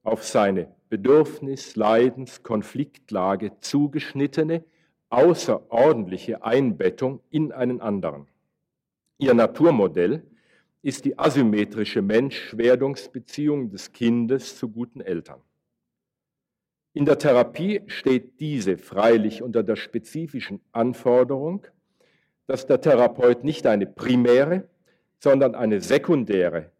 [0.02, 4.62] auf seine Bedürfnis, Leidens, Konfliktlage zugeschnittene,
[5.11, 8.28] außerordentliche Einbettung in einen anderen.
[9.18, 10.22] Ihr Naturmodell
[10.83, 15.40] ist die asymmetrische Menschwerdungsbeziehung des Kindes zu guten Eltern.
[16.92, 21.66] In der Therapie steht diese freilich unter der spezifischen Anforderung,
[22.46, 24.68] dass der Therapeut nicht eine primäre,
[25.18, 26.70] sondern eine sekundäre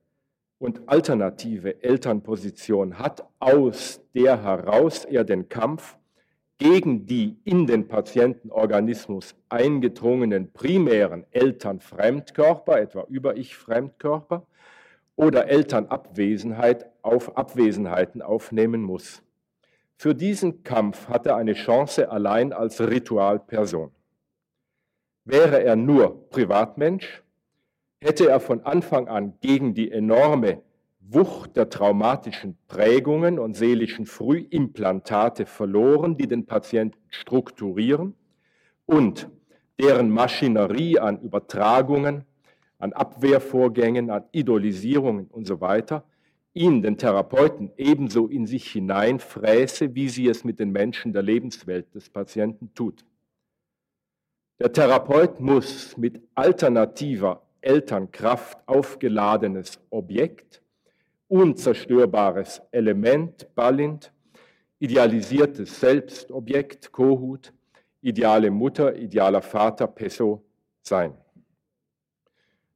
[0.64, 5.98] und alternative Elternposition hat, aus der heraus er den Kampf
[6.57, 14.46] gegen die in den Patientenorganismus eingedrungenen primären Elternfremdkörper, etwa Über-Ich-Fremdkörper,
[15.16, 19.22] oder Elternabwesenheit auf Abwesenheiten aufnehmen muss.
[19.96, 23.90] Für diesen Kampf hat er eine Chance allein als Ritualperson.
[25.27, 27.23] Wäre er nur Privatmensch,
[28.04, 30.60] hätte er von Anfang an gegen die enorme
[31.00, 38.14] Wucht der traumatischen Prägungen und seelischen Frühimplantate verloren, die den Patienten strukturieren
[38.84, 39.30] und
[39.80, 42.24] deren Maschinerie an Übertragungen,
[42.78, 46.04] an Abwehrvorgängen, an Idolisierungen und so weiter
[46.52, 51.94] ihn, den Therapeuten, ebenso in sich hineinfräße, wie sie es mit den Menschen der Lebenswelt
[51.94, 53.04] des Patienten tut.
[54.60, 60.62] Der Therapeut muss mit alternativer Elternkraft aufgeladenes Objekt,
[61.29, 64.12] unzerstörbares Element, Ballint,
[64.79, 67.53] idealisiertes Selbstobjekt, Kohut,
[68.03, 70.44] ideale Mutter, idealer Vater, Peso
[70.83, 71.14] sein.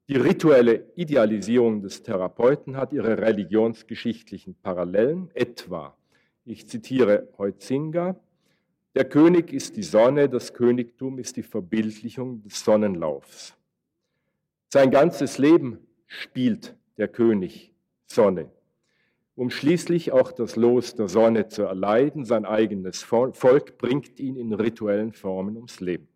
[0.09, 5.95] Die rituelle Idealisierung des Therapeuten hat ihre religionsgeschichtlichen Parallelen, etwa,
[6.47, 8.19] ich zitiere Heutzinger,
[8.95, 13.58] der König ist die Sonne, das Königtum ist die Verbildlichung des Sonnenlaufs.
[14.71, 17.73] Sein ganzes Leben spielt der König
[18.05, 18.51] Sonne,
[19.35, 22.27] um schließlich auch das Los der Sonne zu erleiden.
[22.27, 26.09] Sein eigenes Volk bringt ihn in rituellen Formen ums Leben.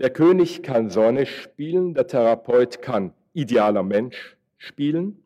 [0.00, 5.22] Der König kann Sonne spielen, der Therapeut kann idealer Mensch spielen,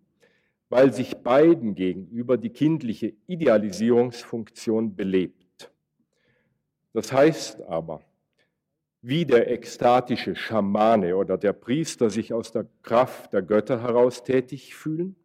[0.69, 5.73] weil sich beiden gegenüber die kindliche Idealisierungsfunktion belebt.
[6.93, 8.03] Das heißt aber,
[9.03, 14.75] wie der ekstatische Schamane oder der Priester sich aus der Kraft der Götter heraus tätig
[14.75, 15.17] fühlen,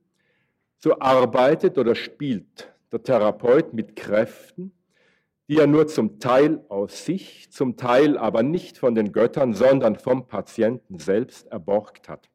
[0.78, 4.72] so arbeitet oder spielt der Therapeut mit Kräften,
[5.48, 9.96] die er nur zum Teil aus sich, zum Teil aber nicht von den Göttern, sondern
[9.96, 12.30] vom Patienten selbst erborgt hat.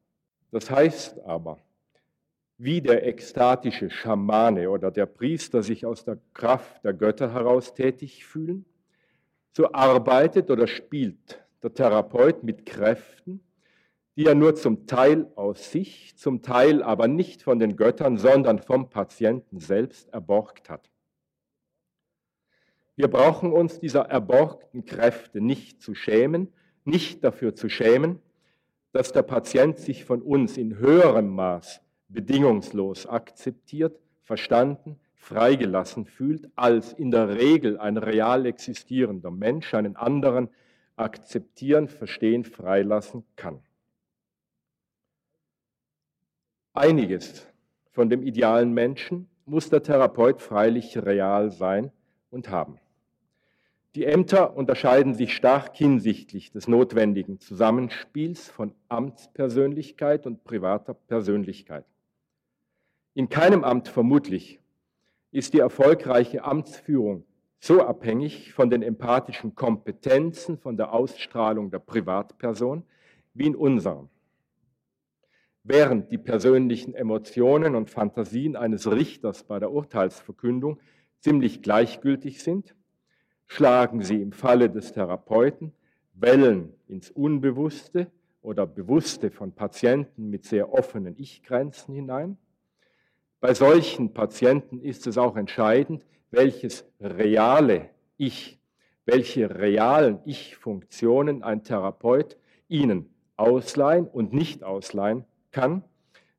[0.51, 1.59] Das heißt aber,
[2.57, 8.25] wie der ekstatische Schamane oder der Priester sich aus der Kraft der Götter heraus tätig
[8.25, 8.65] fühlen,
[9.51, 13.41] so arbeitet oder spielt der Therapeut mit Kräften,
[14.15, 18.59] die er nur zum Teil aus sich, zum Teil aber nicht von den Göttern, sondern
[18.59, 20.89] vom Patienten selbst erborgt hat.
[22.95, 28.19] Wir brauchen uns dieser erborgten Kräfte nicht zu schämen, nicht dafür zu schämen,
[28.91, 36.93] dass der Patient sich von uns in höherem Maß bedingungslos akzeptiert, verstanden, freigelassen fühlt, als
[36.93, 40.49] in der Regel ein real existierender Mensch einen anderen
[40.95, 43.59] akzeptieren, verstehen, freilassen kann.
[46.73, 47.47] Einiges
[47.91, 51.91] von dem idealen Menschen muss der Therapeut freilich real sein
[52.31, 52.79] und haben.
[53.93, 61.85] Die Ämter unterscheiden sich stark hinsichtlich des notwendigen Zusammenspiels von Amtspersönlichkeit und privater Persönlichkeit.
[63.13, 64.60] In keinem Amt vermutlich
[65.31, 67.25] ist die erfolgreiche Amtsführung
[67.59, 72.83] so abhängig von den empathischen Kompetenzen, von der Ausstrahlung der Privatperson
[73.33, 74.09] wie in unserem.
[75.63, 80.79] Während die persönlichen Emotionen und Fantasien eines Richters bei der Urteilsverkündung
[81.19, 82.75] ziemlich gleichgültig sind,
[83.45, 85.71] schlagen sie im Falle des Therapeuten
[86.13, 88.07] Wellen ins Unbewusste
[88.41, 92.37] oder Bewusste von Patienten mit sehr offenen Ich-Grenzen hinein
[93.41, 98.59] bei solchen Patienten ist es auch entscheidend, welches reale Ich,
[99.05, 105.83] welche realen Ich-Funktionen ein Therapeut ihnen ausleihen und nicht ausleihen kann,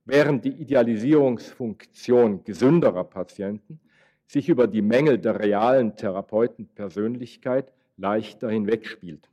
[0.04, 3.80] während die Idealisierungsfunktion gesünderer Patienten
[4.26, 9.28] sich über die Mängel der realen Therapeutenpersönlichkeit leichter hinwegspielt.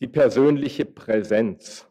[0.00, 1.89] Die persönliche Präsenz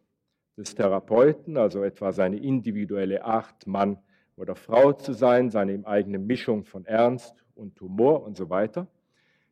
[0.59, 3.97] des Therapeuten, also etwa seine individuelle Art, Mann
[4.35, 8.87] oder Frau zu sein, seine eigene Mischung von Ernst und Humor und so weiter.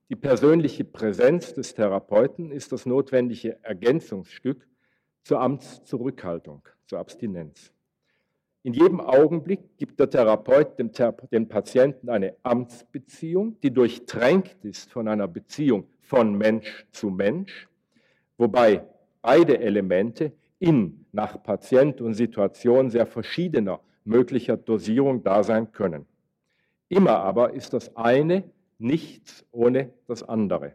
[0.10, 4.68] Die persönliche Präsenz des Therapeuten ist das notwendige Ergänzungsstück
[5.24, 7.72] zur Amtszurückhaltung, zur Abstinenz.
[8.64, 10.92] In jedem Augenblick gibt der Therapeut dem,
[11.32, 17.70] dem, Patienten eine Amtsbeziehung, die durchtränkt ist von einer Beziehung von Mensch zu Mensch,
[18.38, 18.86] wobei
[19.22, 26.06] beide Elemente in nach Patient und Situation sehr verschiedener möglicher Dosierung da sein können.
[26.90, 28.44] Immer aber ist das eine
[28.80, 30.74] nichts ohne das andere.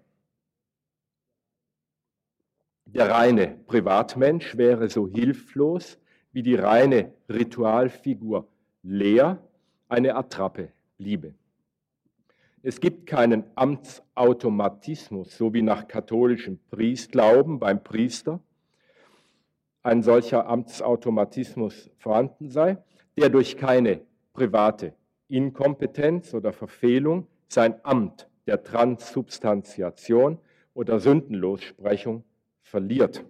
[2.87, 5.99] Der reine Privatmensch wäre so hilflos
[6.33, 8.49] wie die reine Ritualfigur
[8.83, 9.43] leer
[9.89, 11.35] eine Attrappe bliebe.
[12.63, 18.41] Es gibt keinen Amtsautomatismus, so wie nach katholischem Priestglauben beim Priester,
[19.83, 22.79] ein solcher Amtsautomatismus vorhanden sei,
[23.19, 24.01] der durch keine
[24.33, 24.95] private
[25.29, 30.39] Inkompetenz oder Verfehlung sein Amt der Transsubstantiation
[30.75, 32.25] oder Sündenlossprechung
[32.63, 33.25] verliert.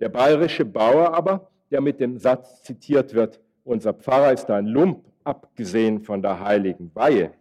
[0.00, 5.04] Der bayerische Bauer aber, der mit dem Satz zitiert wird, unser Pfarrer ist ein Lump,
[5.24, 7.32] abgesehen von der heiligen Weihe.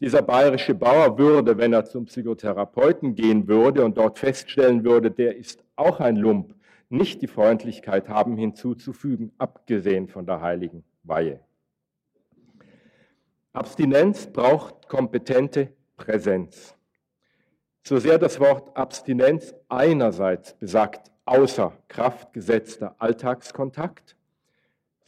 [0.00, 5.36] Dieser bayerische Bauer würde, wenn er zum Psychotherapeuten gehen würde und dort feststellen würde, der
[5.36, 6.54] ist auch ein Lump,
[6.90, 11.40] nicht die Freundlichkeit haben hinzuzufügen, abgesehen von der heiligen Weihe.
[13.52, 16.76] Abstinenz braucht kompetente Präsenz.
[17.82, 24.16] So sehr das Wort Abstinenz einerseits besagt, außer Kraft gesetzter Alltagskontakt,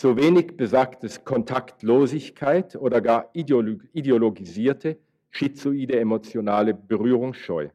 [0.00, 4.98] so wenig besagt es Kontaktlosigkeit oder gar ideologisierte,
[5.30, 7.68] schizoide emotionale Berührungsscheu.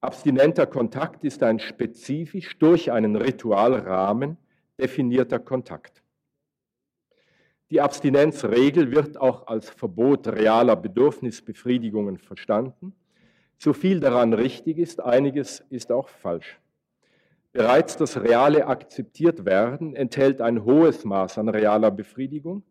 [0.00, 4.36] Abstinenter Kontakt ist ein spezifisch durch einen Ritualrahmen
[4.78, 6.04] definierter Kontakt.
[7.70, 12.94] Die Abstinenzregel wird auch als Verbot realer Bedürfnisbefriedigungen verstanden.
[13.58, 16.60] So viel daran richtig ist, einiges ist auch falsch.
[17.52, 22.62] Bereits das reale akzeptiert werden enthält ein hohes Maß an realer Befriedigung,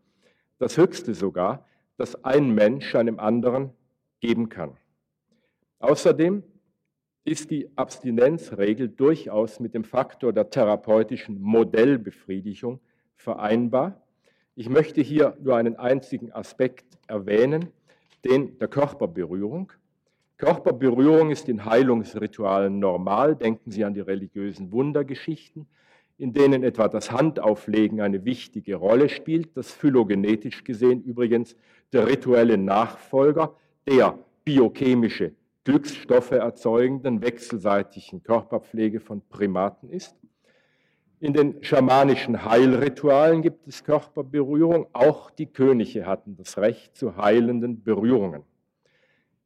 [0.60, 1.66] das höchste sogar,
[1.98, 3.72] das ein Mensch einem anderen
[4.22, 4.78] geben kann.
[5.80, 6.44] Außerdem
[7.28, 12.80] ist die Abstinenzregel durchaus mit dem Faktor der therapeutischen Modellbefriedigung
[13.18, 14.02] vereinbar.
[14.56, 17.68] Ich möchte hier nur einen einzigen Aspekt erwähnen,
[18.24, 19.74] den der Körperberührung.
[20.38, 23.36] Körperberührung ist in Heilungsritualen normal.
[23.36, 25.68] Denken Sie an die religiösen Wundergeschichten,
[26.18, 31.58] in denen etwa das Handauflegen eine wichtige Rolle spielt, das phylogenetisch gesehen übrigens
[31.92, 33.54] der rituelle Nachfolger
[33.86, 35.34] der biochemische
[35.68, 40.16] Glücksstoffe erzeugenden wechselseitigen Körperpflege von Primaten ist.
[41.20, 44.88] In den schamanischen Heilritualen gibt es Körperberührung.
[44.94, 48.44] Auch die Könige hatten das Recht zu heilenden Berührungen.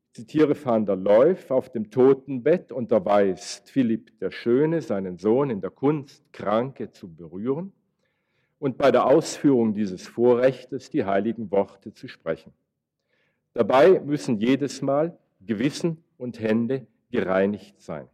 [0.09, 5.59] Ich zitiere van der Leuf, auf dem Totenbett unterweist Philipp der Schöne seinen Sohn in
[5.59, 7.73] der Kunst, Kranke zu berühren
[8.59, 12.53] und bei der Ausführung dieses Vorrechtes die heiligen Worte zu sprechen.
[13.53, 18.07] Dabei müssen jedes Mal Gewissen und Hände gereinigt sein.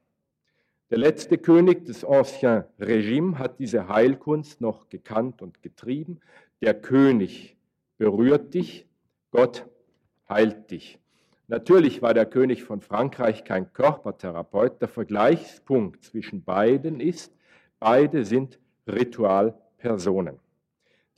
[0.90, 6.22] Der letzte König des Ancien Regime hat diese Heilkunst noch gekannt und getrieben.
[6.62, 7.58] Der König
[7.98, 8.88] berührt dich,
[9.32, 9.66] Gott
[10.30, 11.00] heilt dich.
[11.50, 14.82] Natürlich war der König von Frankreich kein Körpertherapeut.
[14.82, 17.34] Der Vergleichspunkt zwischen beiden ist,
[17.80, 20.40] beide sind Ritualpersonen.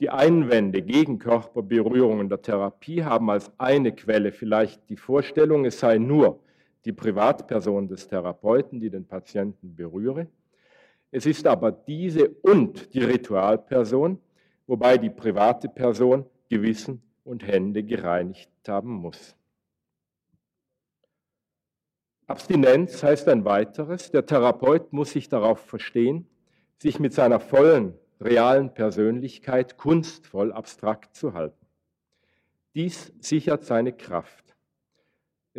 [0.00, 5.98] Die Einwände gegen Körperberührungen der Therapie haben als eine Quelle vielleicht die Vorstellung, es sei
[5.98, 6.40] nur
[6.84, 10.26] die Privatperson des Therapeuten, die den Patienten berühre.
[11.10, 14.18] Es ist aber diese und die Ritualperson,
[14.66, 19.36] wobei die private Person Gewissen und Hände gereinigt haben muss.
[22.26, 26.28] Abstinenz heißt ein weiteres, der Therapeut muss sich darauf verstehen,
[26.78, 31.66] sich mit seiner vollen, realen Persönlichkeit kunstvoll abstrakt zu halten.
[32.74, 34.49] Dies sichert seine Kraft.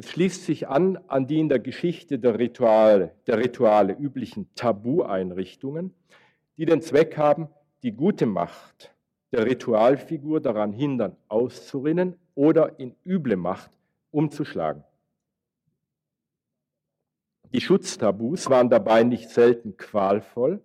[0.03, 5.93] Es schließt sich an an die in der Geschichte der Rituale, der Rituale üblichen Tabu-Einrichtungen,
[6.57, 7.49] die den Zweck haben,
[7.83, 8.95] die gute Macht
[9.31, 13.69] der Ritualfigur daran hindern, auszurinnen oder in üble Macht
[14.09, 14.83] umzuschlagen.
[17.53, 20.63] Die Schutztabus waren dabei nicht selten qualvoll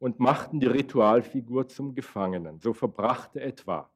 [0.00, 2.58] und machten die Ritualfigur zum Gefangenen.
[2.58, 3.88] So verbrachte etwa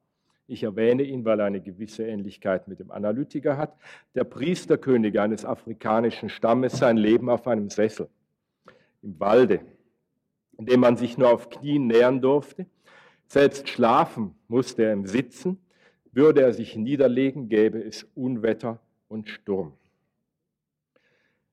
[0.49, 3.75] ich erwähne ihn, weil er eine gewisse Ähnlichkeit mit dem Analytiker hat.
[4.15, 8.09] Der Priesterkönig eines afrikanischen Stammes sein Leben auf einem Sessel
[9.01, 9.61] im Walde,
[10.57, 12.65] in dem man sich nur auf Knien nähern durfte.
[13.27, 15.59] Selbst schlafen musste er im Sitzen.
[16.11, 19.73] Würde er sich niederlegen, gäbe es Unwetter und Sturm.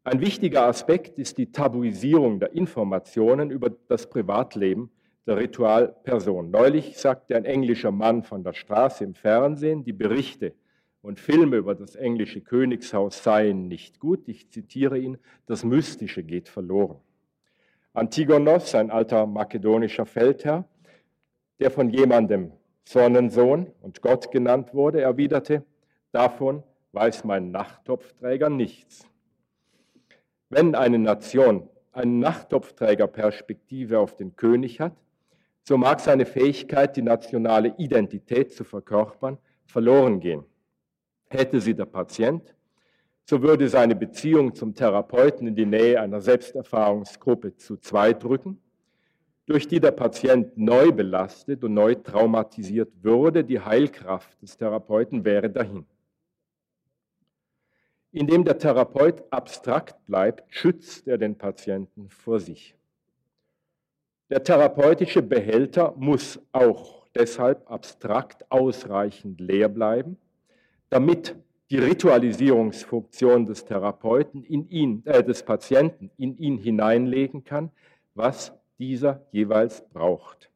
[0.02, 4.90] Ein wichtiger Aspekt ist die Tabuisierung der Informationen über das Privatleben
[5.26, 6.50] der Ritualperson.
[6.50, 10.54] Neulich sagte ein englischer Mann von der Straße im Fernsehen, die Berichte
[11.02, 14.28] und Filme über das englische Königshaus seien nicht gut.
[14.28, 17.00] Ich zitiere ihn, das Mystische geht verloren.
[17.92, 20.64] Antigonos, ein alter makedonischer Feldherr,
[21.58, 22.52] der von jemandem
[22.84, 25.64] Sonnensohn und Gott genannt wurde, erwiderte,
[26.12, 26.62] davon
[26.92, 29.08] weiß mein Nachttopfträger nichts.
[30.50, 34.92] Wenn eine Nation eine Nachttopfträgerperspektive auf den König hat,
[35.68, 40.44] so mag seine Fähigkeit, die nationale Identität zu verkörpern, verloren gehen.
[41.28, 42.54] Hätte sie der Patient,
[43.24, 48.62] so würde seine Beziehung zum Therapeuten in die Nähe einer Selbsterfahrungsgruppe zu zweit rücken,
[49.46, 53.42] durch die der Patient neu belastet und neu traumatisiert würde.
[53.42, 55.84] Die Heilkraft des Therapeuten wäre dahin.
[58.12, 62.76] Indem der Therapeut abstrakt bleibt, schützt er den Patienten vor sich.
[64.28, 70.16] Der therapeutische Behälter muss auch deshalb abstrakt ausreichend leer bleiben,
[70.90, 71.36] damit
[71.70, 77.70] die Ritualisierungsfunktion des Therapeuten in ihn, äh, des Patienten in ihn hineinlegen kann,
[78.14, 80.50] was dieser jeweils braucht.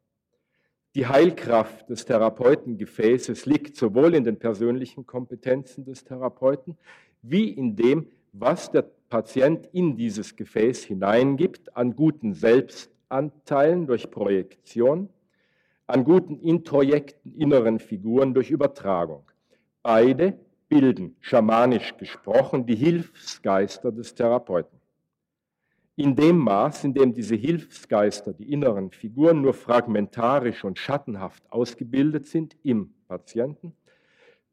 [0.97, 6.77] Die Heilkraft des Therapeutengefäßes liegt sowohl in den persönlichen Kompetenzen des Therapeuten
[7.23, 14.11] wie in dem, was der Patient in dieses Gefäß hineingibt an guten Selbst Anteilen durch
[14.11, 15.09] Projektion,
[15.87, 19.25] an guten introjekten inneren Figuren durch Übertragung.
[19.83, 20.39] Beide
[20.69, 24.79] bilden, schamanisch gesprochen, die Hilfsgeister des Therapeuten.
[25.97, 32.27] In dem Maß, in dem diese Hilfsgeister, die inneren Figuren, nur fragmentarisch und schattenhaft ausgebildet
[32.27, 33.75] sind im Patienten,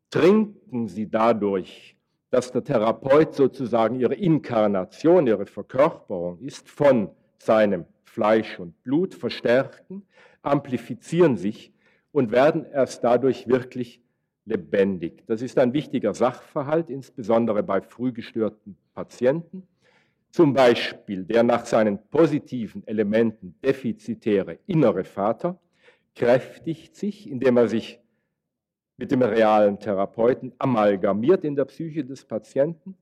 [0.09, 1.95] trinken sie dadurch,
[2.31, 7.85] dass der Therapeut sozusagen ihre Inkarnation, ihre Verkörperung ist, von seinem
[8.17, 10.01] Fleisch und Blut, verstärken,
[10.41, 11.71] amplifizieren sich
[12.11, 14.01] und werden erst dadurch wirklich
[14.43, 15.23] lebendig.
[15.27, 19.67] Das ist ein wichtiger Sachverhalt, insbesondere bei frühgestörten Patienten.
[20.31, 25.59] Zum Beispiel der nach seinen positiven Elementen defizitäre innere Vater
[26.15, 27.99] kräftigt sich, indem er sich
[28.97, 32.97] mit dem realen Therapeuten amalgamiert in der Psyche des Patienten.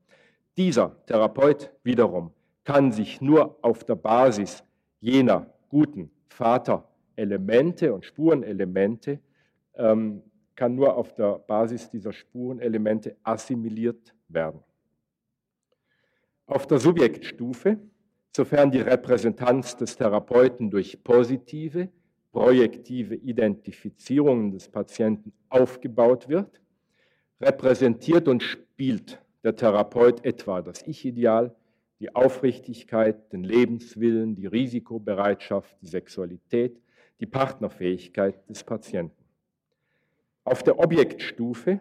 [0.58, 2.34] Dieser Therapeut wiederum
[2.66, 4.66] kann sich nur auf der Basis
[5.06, 9.20] jener guten Vaterelemente und Spurenelemente
[9.76, 10.24] ähm,
[10.56, 14.62] kann nur auf der Basis dieser Spurenelemente assimiliert werden.
[16.48, 17.78] Auf der Subjektstufe,
[18.36, 21.90] sofern die Repräsentanz des Therapeuten durch positive,
[22.32, 26.62] projektive Identifizierungen des Patienten aufgebaut wird,
[27.40, 31.56] repräsentiert und spielt der Therapeut etwa das Ich-Ideal,
[32.00, 36.80] die Aufrichtigkeit, den Lebenswillen, die Risikobereitschaft, die Sexualität,
[37.20, 39.24] die Partnerfähigkeit des Patienten.
[40.44, 41.80] Auf der Objektstufe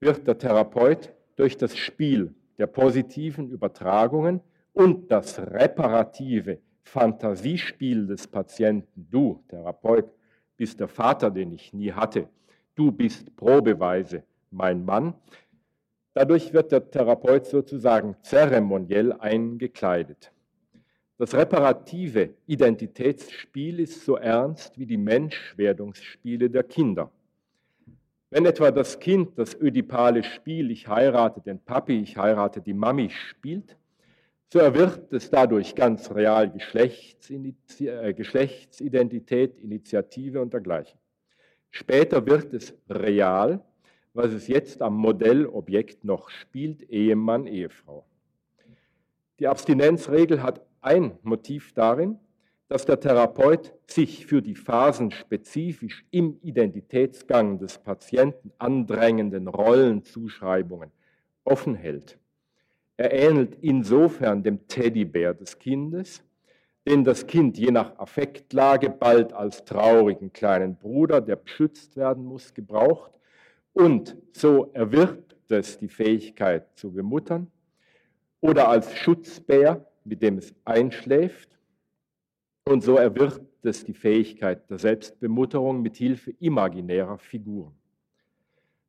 [0.00, 4.40] wird der Therapeut durch das Spiel der positiven Übertragungen
[4.72, 10.12] und das reparative Fantasiespiel des Patienten, du, Therapeut,
[10.56, 12.28] bist der Vater, den ich nie hatte,
[12.74, 15.14] du bist probeweise mein Mann,
[16.14, 20.32] dadurch wird der Therapeut sozusagen zeremoniell eingekleidet.
[21.18, 27.10] Das reparative Identitätsspiel ist so ernst wie die Menschwerdungsspiele der Kinder.
[28.30, 33.10] Wenn etwa das Kind das ödipale Spiel, ich heirate den Papi, ich heirate die Mami,
[33.10, 33.76] spielt,
[34.52, 40.98] so erwirbt es dadurch ganz real äh, Geschlechtsidentität, Initiative und dergleichen.
[41.70, 43.64] Später wird es real,
[44.14, 48.04] was es jetzt am Modellobjekt noch spielt, Ehemann, Ehefrau.
[49.38, 52.18] Die Abstinenzregel hat ein Motiv darin,
[52.68, 60.90] dass der Therapeut sich für die phasenspezifisch im Identitätsgang des Patienten andrängenden Rollenzuschreibungen
[61.44, 62.18] offen hält.
[62.96, 66.22] Er ähnelt insofern dem Teddybär des Kindes,
[66.86, 72.54] den das Kind je nach Affektlage bald als traurigen kleinen Bruder, der beschützt werden muss,
[72.54, 73.12] gebraucht
[73.72, 77.50] und so erwirbt es die Fähigkeit zu bemuttern
[78.40, 81.58] oder als Schutzbär, mit dem es einschläft
[82.64, 87.74] und so erwirbt es die Fähigkeit der Selbstbemutterung mit Hilfe imaginärer Figuren.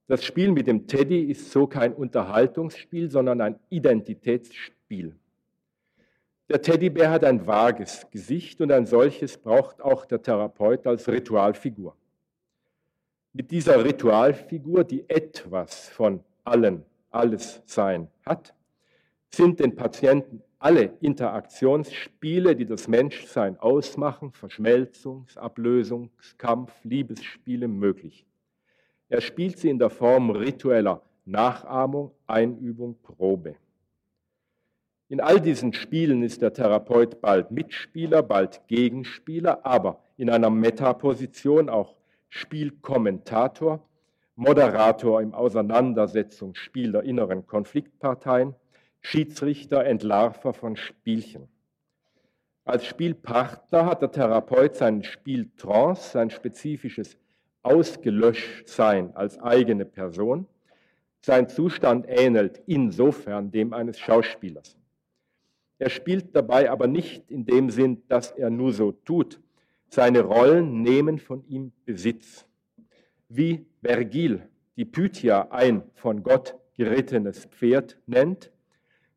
[0.07, 5.15] Das Spiel mit dem Teddy ist so kein Unterhaltungsspiel, sondern ein Identitätsspiel.
[6.49, 11.95] Der Teddybär hat ein vages Gesicht und ein solches braucht auch der Therapeut als Ritualfigur.
[13.35, 18.53] Mit dieser Ritualfigur, die etwas von allen, alles Sein hat,
[19.31, 28.25] sind den Patienten alle Interaktionsspiele, die das Menschsein ausmachen, Verschmelzungs-, Ablösungs-, Kampf-, Liebesspiele möglich.
[29.09, 33.55] Er spielt sie in der Form ritueller Nachahmung, Einübung, Probe.
[35.09, 41.69] In all diesen Spielen ist der Therapeut bald Mitspieler, bald Gegenspieler, aber in einer Metaposition
[41.69, 41.95] auch
[42.35, 43.87] Spielkommentator,
[44.35, 48.55] Moderator im Auseinandersetzungsspiel der inneren Konfliktparteien,
[49.01, 51.47] Schiedsrichter, Entlarver von Spielchen.
[52.65, 57.19] Als Spielpartner hat der Therapeut sein Spieltrance, sein spezifisches
[57.61, 60.47] Ausgelöschtsein als eigene Person.
[61.21, 64.75] Sein Zustand ähnelt insofern dem eines Schauspielers.
[65.77, 69.39] Er spielt dabei aber nicht in dem Sinn, dass er nur so tut.
[69.95, 72.47] Seine Rollen nehmen von ihm Besitz.
[73.29, 74.41] Wie Vergil
[74.75, 78.51] die Pythia ein von Gott gerittenes Pferd nennt,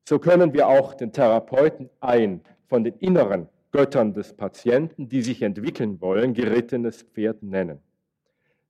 [0.07, 5.41] so können wir auch den Therapeuten ein von den inneren Göttern des Patienten, die sich
[5.41, 7.79] entwickeln wollen, gerittenes Pferd nennen.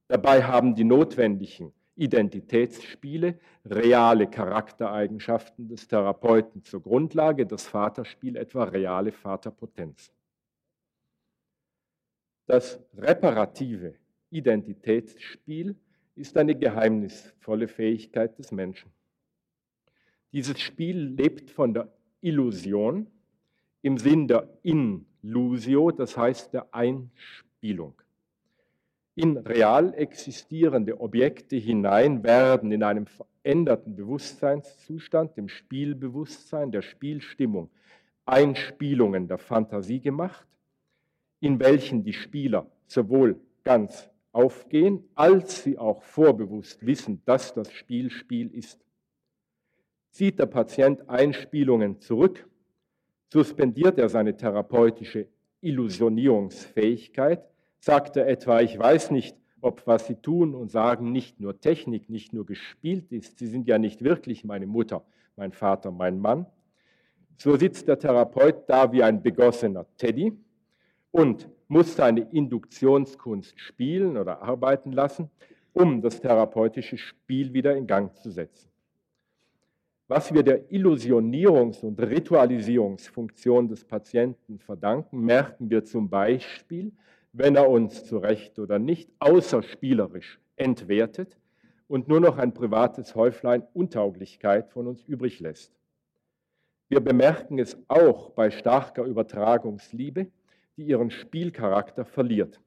[0.07, 9.11] Dabei haben die notwendigen Identitätsspiele reale Charaktereigenschaften des Therapeuten zur Grundlage, das Vaterspiel etwa reale
[9.11, 10.13] Vaterpotenz.
[12.47, 13.95] Das reparative
[14.31, 15.77] Identitätsspiel
[16.15, 18.91] ist eine geheimnisvolle Fähigkeit des Menschen.
[20.33, 23.09] Dieses Spiel lebt von der Illusion
[23.83, 28.01] im Sinn der Inlusio, das heißt der Einspielung.
[29.15, 37.71] In real existierende Objekte hinein werden in einem veränderten Bewusstseinszustand, dem Spielbewusstsein, der Spielstimmung,
[38.25, 40.47] Einspielungen der Fantasie gemacht,
[41.41, 48.11] in welchen die Spieler sowohl ganz aufgehen, als sie auch vorbewusst wissen, dass das Spiel
[48.11, 48.85] Spiel ist.
[50.11, 52.49] Zieht der Patient Einspielungen zurück,
[53.33, 55.27] suspendiert er seine therapeutische
[55.63, 57.45] Illusionierungsfähigkeit,
[57.81, 62.09] sagt er etwa, ich weiß nicht, ob was Sie tun und sagen nicht nur Technik,
[62.09, 66.47] nicht nur gespielt ist, Sie sind ja nicht wirklich meine Mutter, mein Vater, mein Mann.
[67.39, 70.33] So sitzt der Therapeut da wie ein begossener Teddy
[71.17, 75.31] und muss seine Induktionskunst spielen oder arbeiten lassen,
[75.73, 78.69] um das therapeutische Spiel wieder in Gang zu setzen.
[80.09, 86.93] Was wir der Illusionierungs- und Ritualisierungsfunktion des Patienten verdanken, merken wir zum Beispiel,
[87.33, 91.39] wenn er uns zu Recht oder nicht außerspielerisch entwertet
[91.89, 95.73] und nur noch ein privates Häuflein Untauglichkeit von uns übrig lässt.
[96.89, 100.31] Wir bemerken es auch bei starker Übertragungsliebe,
[100.77, 102.61] die ihren Spielcharakter verliert.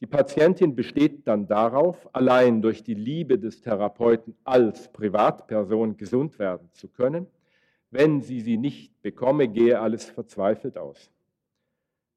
[0.00, 6.68] Die Patientin besteht dann darauf, allein durch die Liebe des Therapeuten als Privatperson gesund werden
[6.72, 7.26] zu können.
[7.90, 11.12] Wenn sie sie nicht bekomme, gehe alles verzweifelt aus.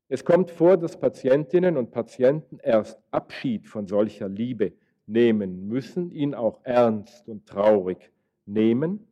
[0.08, 4.74] Es kommt vor, dass Patientinnen und Patienten erst Abschied von solcher Liebe
[5.08, 8.12] nehmen müssen, ihn auch ernst und traurig
[8.46, 9.08] nehmen,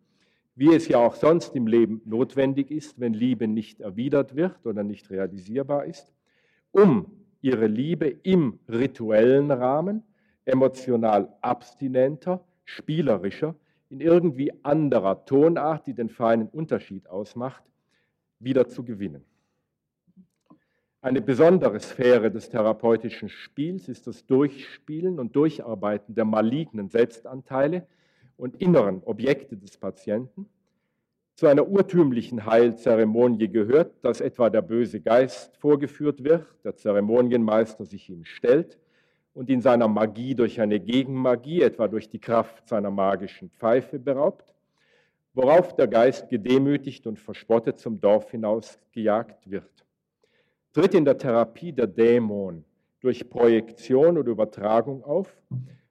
[0.56, 4.84] wie es ja auch sonst im Leben notwendig ist, wenn Liebe nicht erwidert wird oder
[4.84, 6.14] nicht realisierbar ist,
[6.72, 10.04] um ihre Liebe im rituellen Rahmen,
[10.46, 13.56] emotional abstinenter, spielerischer,
[13.90, 17.64] in irgendwie anderer Tonart, die den feinen Unterschied ausmacht,
[18.40, 19.24] wieder zu gewinnen.
[21.02, 27.86] Eine besondere Sphäre des therapeutischen Spiels ist das Durchspielen und Durcharbeiten der malignen Selbstanteile
[28.38, 30.48] und inneren Objekte des Patienten,
[31.36, 38.10] zu einer urtümlichen Heilzeremonie gehört, dass etwa der böse Geist vorgeführt wird, der Zeremonienmeister sich
[38.10, 38.78] ihm stellt
[39.34, 44.54] und in seiner Magie durch eine Gegenmagie, etwa durch die Kraft seiner magischen Pfeife beraubt,
[45.34, 49.86] worauf der Geist gedemütigt und verspottet zum Dorf hinaus gejagt wird.
[50.72, 52.64] Tritt in der Therapie der Dämon
[53.00, 55.36] durch Projektion oder Übertragung auf,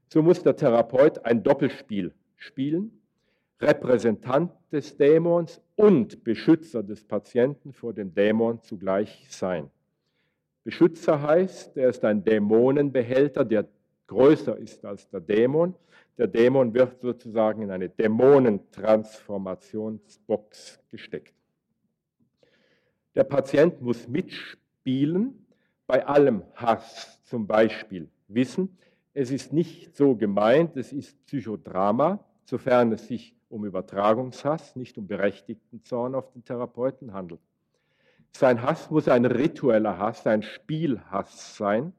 [0.09, 3.01] so muss der Therapeut ein Doppelspiel spielen
[3.61, 9.71] Repräsentant des Dämons und Beschützer des Patienten vor dem Dämon zugleich sein.
[10.65, 13.69] Beschützer heißt, er ist ein Dämonenbehälter, der
[14.09, 15.77] größer ist als der Dämon.
[16.19, 21.33] Der Dämon wird sozusagen in eine Dämonentransformationsbox gesteckt.
[23.15, 25.47] Der Patient muss mitspielen,
[25.87, 28.77] bei allem Hass zum Beispiel wissen,
[29.15, 35.07] es ist nicht so gemeint, es ist Psychodrama, sofern es sich um Übertragungshass, nicht um
[35.07, 37.41] berechtigten Zorn auf den Therapeuten handelt.
[38.33, 41.93] Sein Hass muss ein ritueller Hass, ein Spielhass sein,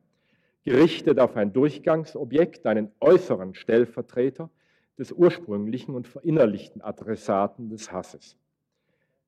[0.64, 4.50] gerichtet auf ein Durchgangsobjekt, einen äußeren Stellvertreter
[4.98, 8.38] des ursprünglichen und verinnerlichten Adressaten des Hasses.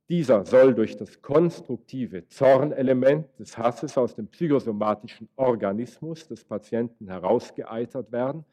[0.09, 8.11] Dieser soll durch das konstruktive Zornelement des Hasses aus dem psychosomatischen Organismus des Patienten herausgeeitert
[8.11, 8.45] werden,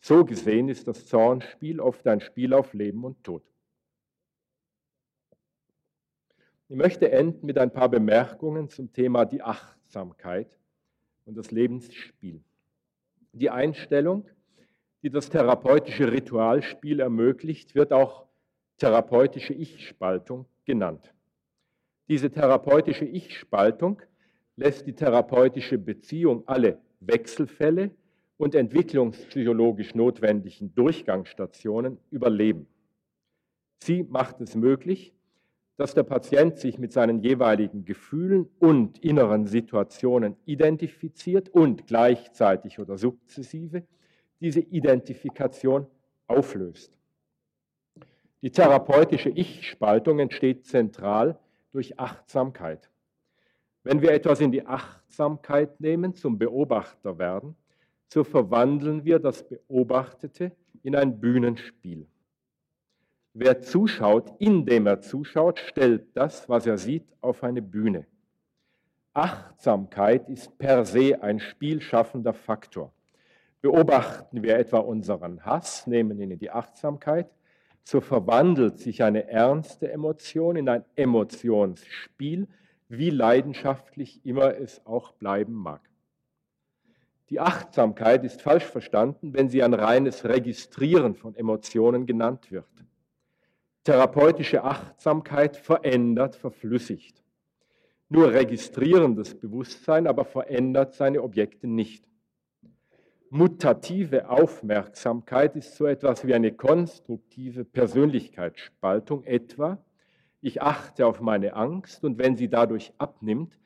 [0.00, 3.42] so gesehen ist das Zornspiel oft ein Spiel auf Leben und Tod.
[6.68, 10.48] Ich möchte enden mit ein paar Bemerkungen zum Thema die Achtsamkeit
[11.26, 12.42] und das Lebensspiel.
[13.32, 14.28] Die Einstellung,
[15.02, 18.26] die das therapeutische Ritualspiel ermöglicht, wird auch
[18.78, 21.12] therapeutische Ich-Spaltung genannt.
[22.08, 24.00] Diese therapeutische Ich-Spaltung
[24.56, 27.90] lässt die therapeutische Beziehung alle Wechselfälle
[28.40, 32.66] und entwicklungspsychologisch notwendigen Durchgangsstationen überleben.
[33.82, 35.12] Sie macht es möglich,
[35.76, 42.96] dass der Patient sich mit seinen jeweiligen Gefühlen und inneren Situationen identifiziert und gleichzeitig oder
[42.96, 43.82] sukzessive
[44.40, 45.86] diese Identifikation
[46.26, 46.96] auflöst.
[48.40, 51.38] Die therapeutische Ich-Spaltung entsteht zentral
[51.72, 52.88] durch Achtsamkeit.
[53.82, 57.54] Wenn wir etwas in die Achtsamkeit nehmen, zum Beobachter werden,
[58.12, 60.52] so verwandeln wir das Beobachtete
[60.82, 62.06] in ein Bühnenspiel.
[63.32, 68.06] Wer zuschaut, indem er zuschaut, stellt das, was er sieht, auf eine Bühne.
[69.12, 72.92] Achtsamkeit ist per se ein spielschaffender Faktor.
[73.60, 77.30] Beobachten wir etwa unseren Hass, nehmen ihn in die Achtsamkeit,
[77.84, 82.48] so verwandelt sich eine ernste Emotion in ein Emotionsspiel,
[82.88, 85.89] wie leidenschaftlich immer es auch bleiben mag.
[87.30, 92.66] Die Achtsamkeit ist falsch verstanden, wenn sie ein reines Registrieren von Emotionen genannt wird.
[93.84, 97.22] Therapeutische Achtsamkeit verändert, verflüssigt.
[98.08, 102.04] Nur registrierendes Bewusstsein aber verändert seine Objekte nicht.
[103.30, 109.78] Mutative Aufmerksamkeit ist so etwas wie eine konstruktive Persönlichkeitsspaltung, etwa
[110.40, 113.58] ich achte auf meine Angst und wenn sie dadurch abnimmt,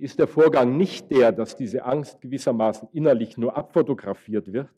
[0.00, 4.68] ist der Vorgang nicht der, dass diese Angst gewissermaßen innerlich nur abfotografiert wird,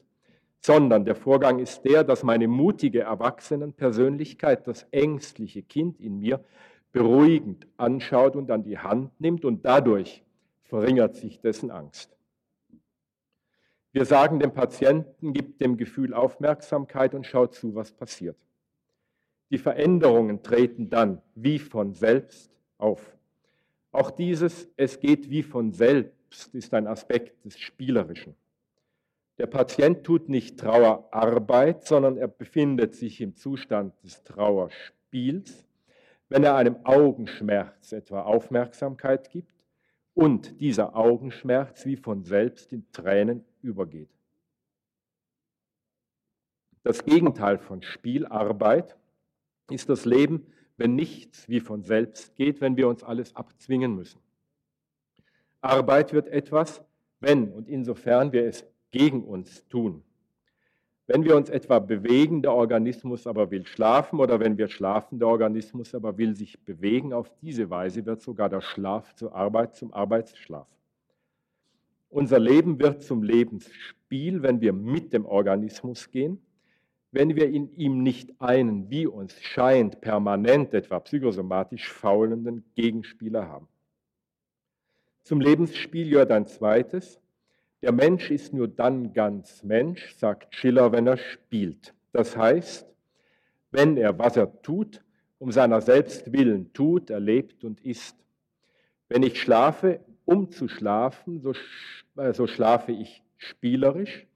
[0.60, 6.44] sondern der Vorgang ist der, dass meine mutige Erwachsenenpersönlichkeit das ängstliche Kind in mir
[6.92, 10.22] beruhigend anschaut und an die Hand nimmt und dadurch
[10.64, 12.16] verringert sich dessen Angst.
[13.92, 18.36] Wir sagen dem Patienten, gibt dem Gefühl Aufmerksamkeit und schaut zu, was passiert.
[19.50, 23.16] Die Veränderungen treten dann wie von selbst auf.
[23.93, 28.34] Auch dieses Es geht wie von selbst ist ein Aspekt des Spielerischen.
[29.38, 35.66] Der Patient tut nicht Trauerarbeit, sondern er befindet sich im Zustand des Trauerspiels,
[36.28, 39.53] wenn er einem Augenschmerz etwa Aufmerksamkeit gibt
[40.14, 44.11] und dieser Augenschmerz wie von selbst in Tränen übergeht.
[46.82, 48.97] Das Gegenteil von Spielarbeit
[49.70, 50.47] ist das Leben,
[50.83, 54.18] wenn nichts wie von selbst geht, wenn wir uns alles abzwingen müssen.
[55.61, 56.83] Arbeit wird etwas,
[57.20, 60.03] wenn und insofern wir es gegen uns tun.
[61.07, 65.28] Wenn wir uns etwa bewegen, der Organismus aber will schlafen oder wenn wir schlafen, der
[65.28, 69.95] Organismus aber will sich bewegen, auf diese Weise wird sogar der Schlaf zur Arbeit, zum
[69.95, 70.66] Arbeitsschlaf.
[72.09, 76.43] Unser Leben wird zum Lebensspiel, wenn wir mit dem Organismus gehen
[77.12, 83.68] wenn wir in ihm nicht einen, wie uns scheint, permanent etwa psychosomatisch faulenden Gegenspieler haben.
[85.22, 87.20] Zum Lebensspiel gehört ein zweites.
[87.82, 91.94] Der Mensch ist nur dann ganz Mensch, sagt Schiller, wenn er spielt.
[92.12, 92.86] Das heißt,
[93.70, 95.02] wenn er, was er tut,
[95.38, 98.16] um seiner selbst willen tut, erlebt und ist.
[99.08, 101.52] Wenn ich schlafe, um zu schlafen, so,
[102.32, 104.26] so schlafe ich spielerisch.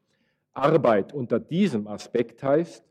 [0.56, 2.84] Arbeit unter diesem Aspekt heißt,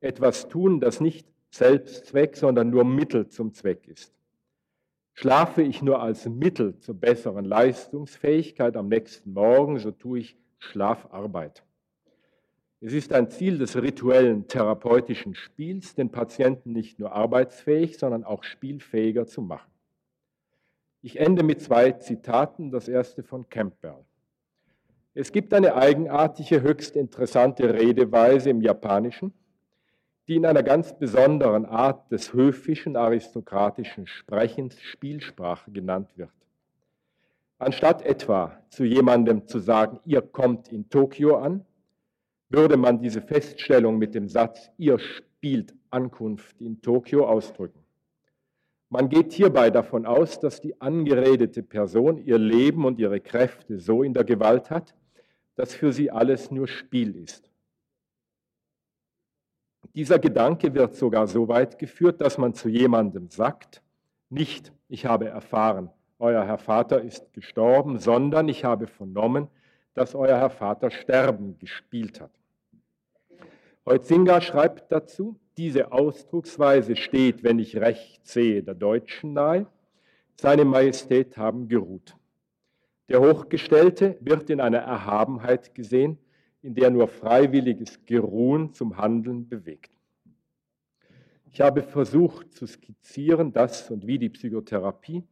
[0.00, 4.14] etwas tun, das nicht Selbstzweck, sondern nur Mittel zum Zweck ist.
[5.12, 11.64] Schlafe ich nur als Mittel zur besseren Leistungsfähigkeit am nächsten Morgen, so tue ich Schlafarbeit.
[12.80, 18.42] Es ist ein Ziel des rituellen therapeutischen Spiels, den Patienten nicht nur arbeitsfähig, sondern auch
[18.42, 19.70] spielfähiger zu machen.
[21.02, 24.04] Ich ende mit zwei Zitaten, das erste von Campbell.
[25.12, 29.32] Es gibt eine eigenartige, höchst interessante Redeweise im Japanischen,
[30.28, 36.30] die in einer ganz besonderen Art des höfischen, aristokratischen Sprechens Spielsprache genannt wird.
[37.58, 41.64] Anstatt etwa zu jemandem zu sagen, ihr kommt in Tokio an,
[42.48, 47.80] würde man diese Feststellung mit dem Satz, ihr spielt Ankunft in Tokio ausdrücken.
[48.88, 54.04] Man geht hierbei davon aus, dass die angeredete Person ihr Leben und ihre Kräfte so
[54.04, 54.94] in der Gewalt hat,
[55.60, 57.50] dass für sie alles nur Spiel ist.
[59.94, 63.82] Dieser Gedanke wird sogar so weit geführt, dass man zu jemandem sagt,
[64.30, 69.48] nicht, ich habe erfahren, euer Herr Vater ist gestorben, sondern ich habe vernommen,
[69.92, 72.32] dass euer Herr Vater Sterben gespielt hat.
[73.84, 79.66] Heutzinger schreibt dazu, diese Ausdrucksweise steht, wenn ich recht sehe, der Deutschen nahe,
[80.36, 82.16] seine Majestät haben geruht.
[83.10, 86.16] Der Hochgestellte wird in einer Erhabenheit gesehen,
[86.62, 89.90] in der nur freiwilliges Geruhen zum Handeln bewegt.
[91.50, 95.24] Ich habe versucht zu skizzieren, dass und wie die Psychotherapie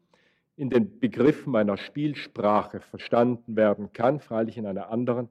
[0.56, 5.28] in den Begriffen einer Spielsprache verstanden werden kann, freilich in einer anderen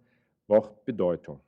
[0.47, 1.41] Wortbedeutung.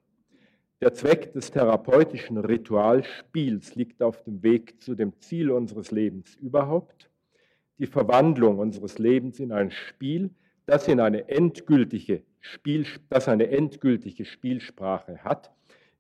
[0.82, 7.10] Der Zweck des therapeutischen Ritualspiels liegt auf dem Weg zu dem Ziel unseres Lebens überhaupt,
[7.78, 10.32] die Verwandlung unseres Lebens in ein Spiel,
[10.70, 15.52] das, in eine endgültige Spiel, das eine endgültige Spielsprache hat,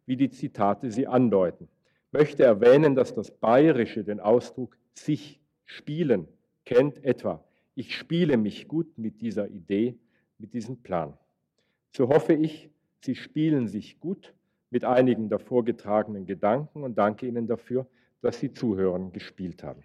[0.06, 1.68] wie die Zitate sie andeuten.
[2.12, 6.28] Möchte erwähnen, dass das Bayerische den Ausdruck sich spielen
[6.66, 7.44] kennt, etwa
[7.80, 9.98] ich spiele mich gut mit dieser Idee,
[10.38, 11.14] mit diesem Plan.
[11.96, 14.34] So hoffe ich, Sie spielen sich gut
[14.70, 17.88] mit einigen der vorgetragenen Gedanken und danke Ihnen dafür,
[18.22, 19.82] dass Sie zuhören gespielt haben.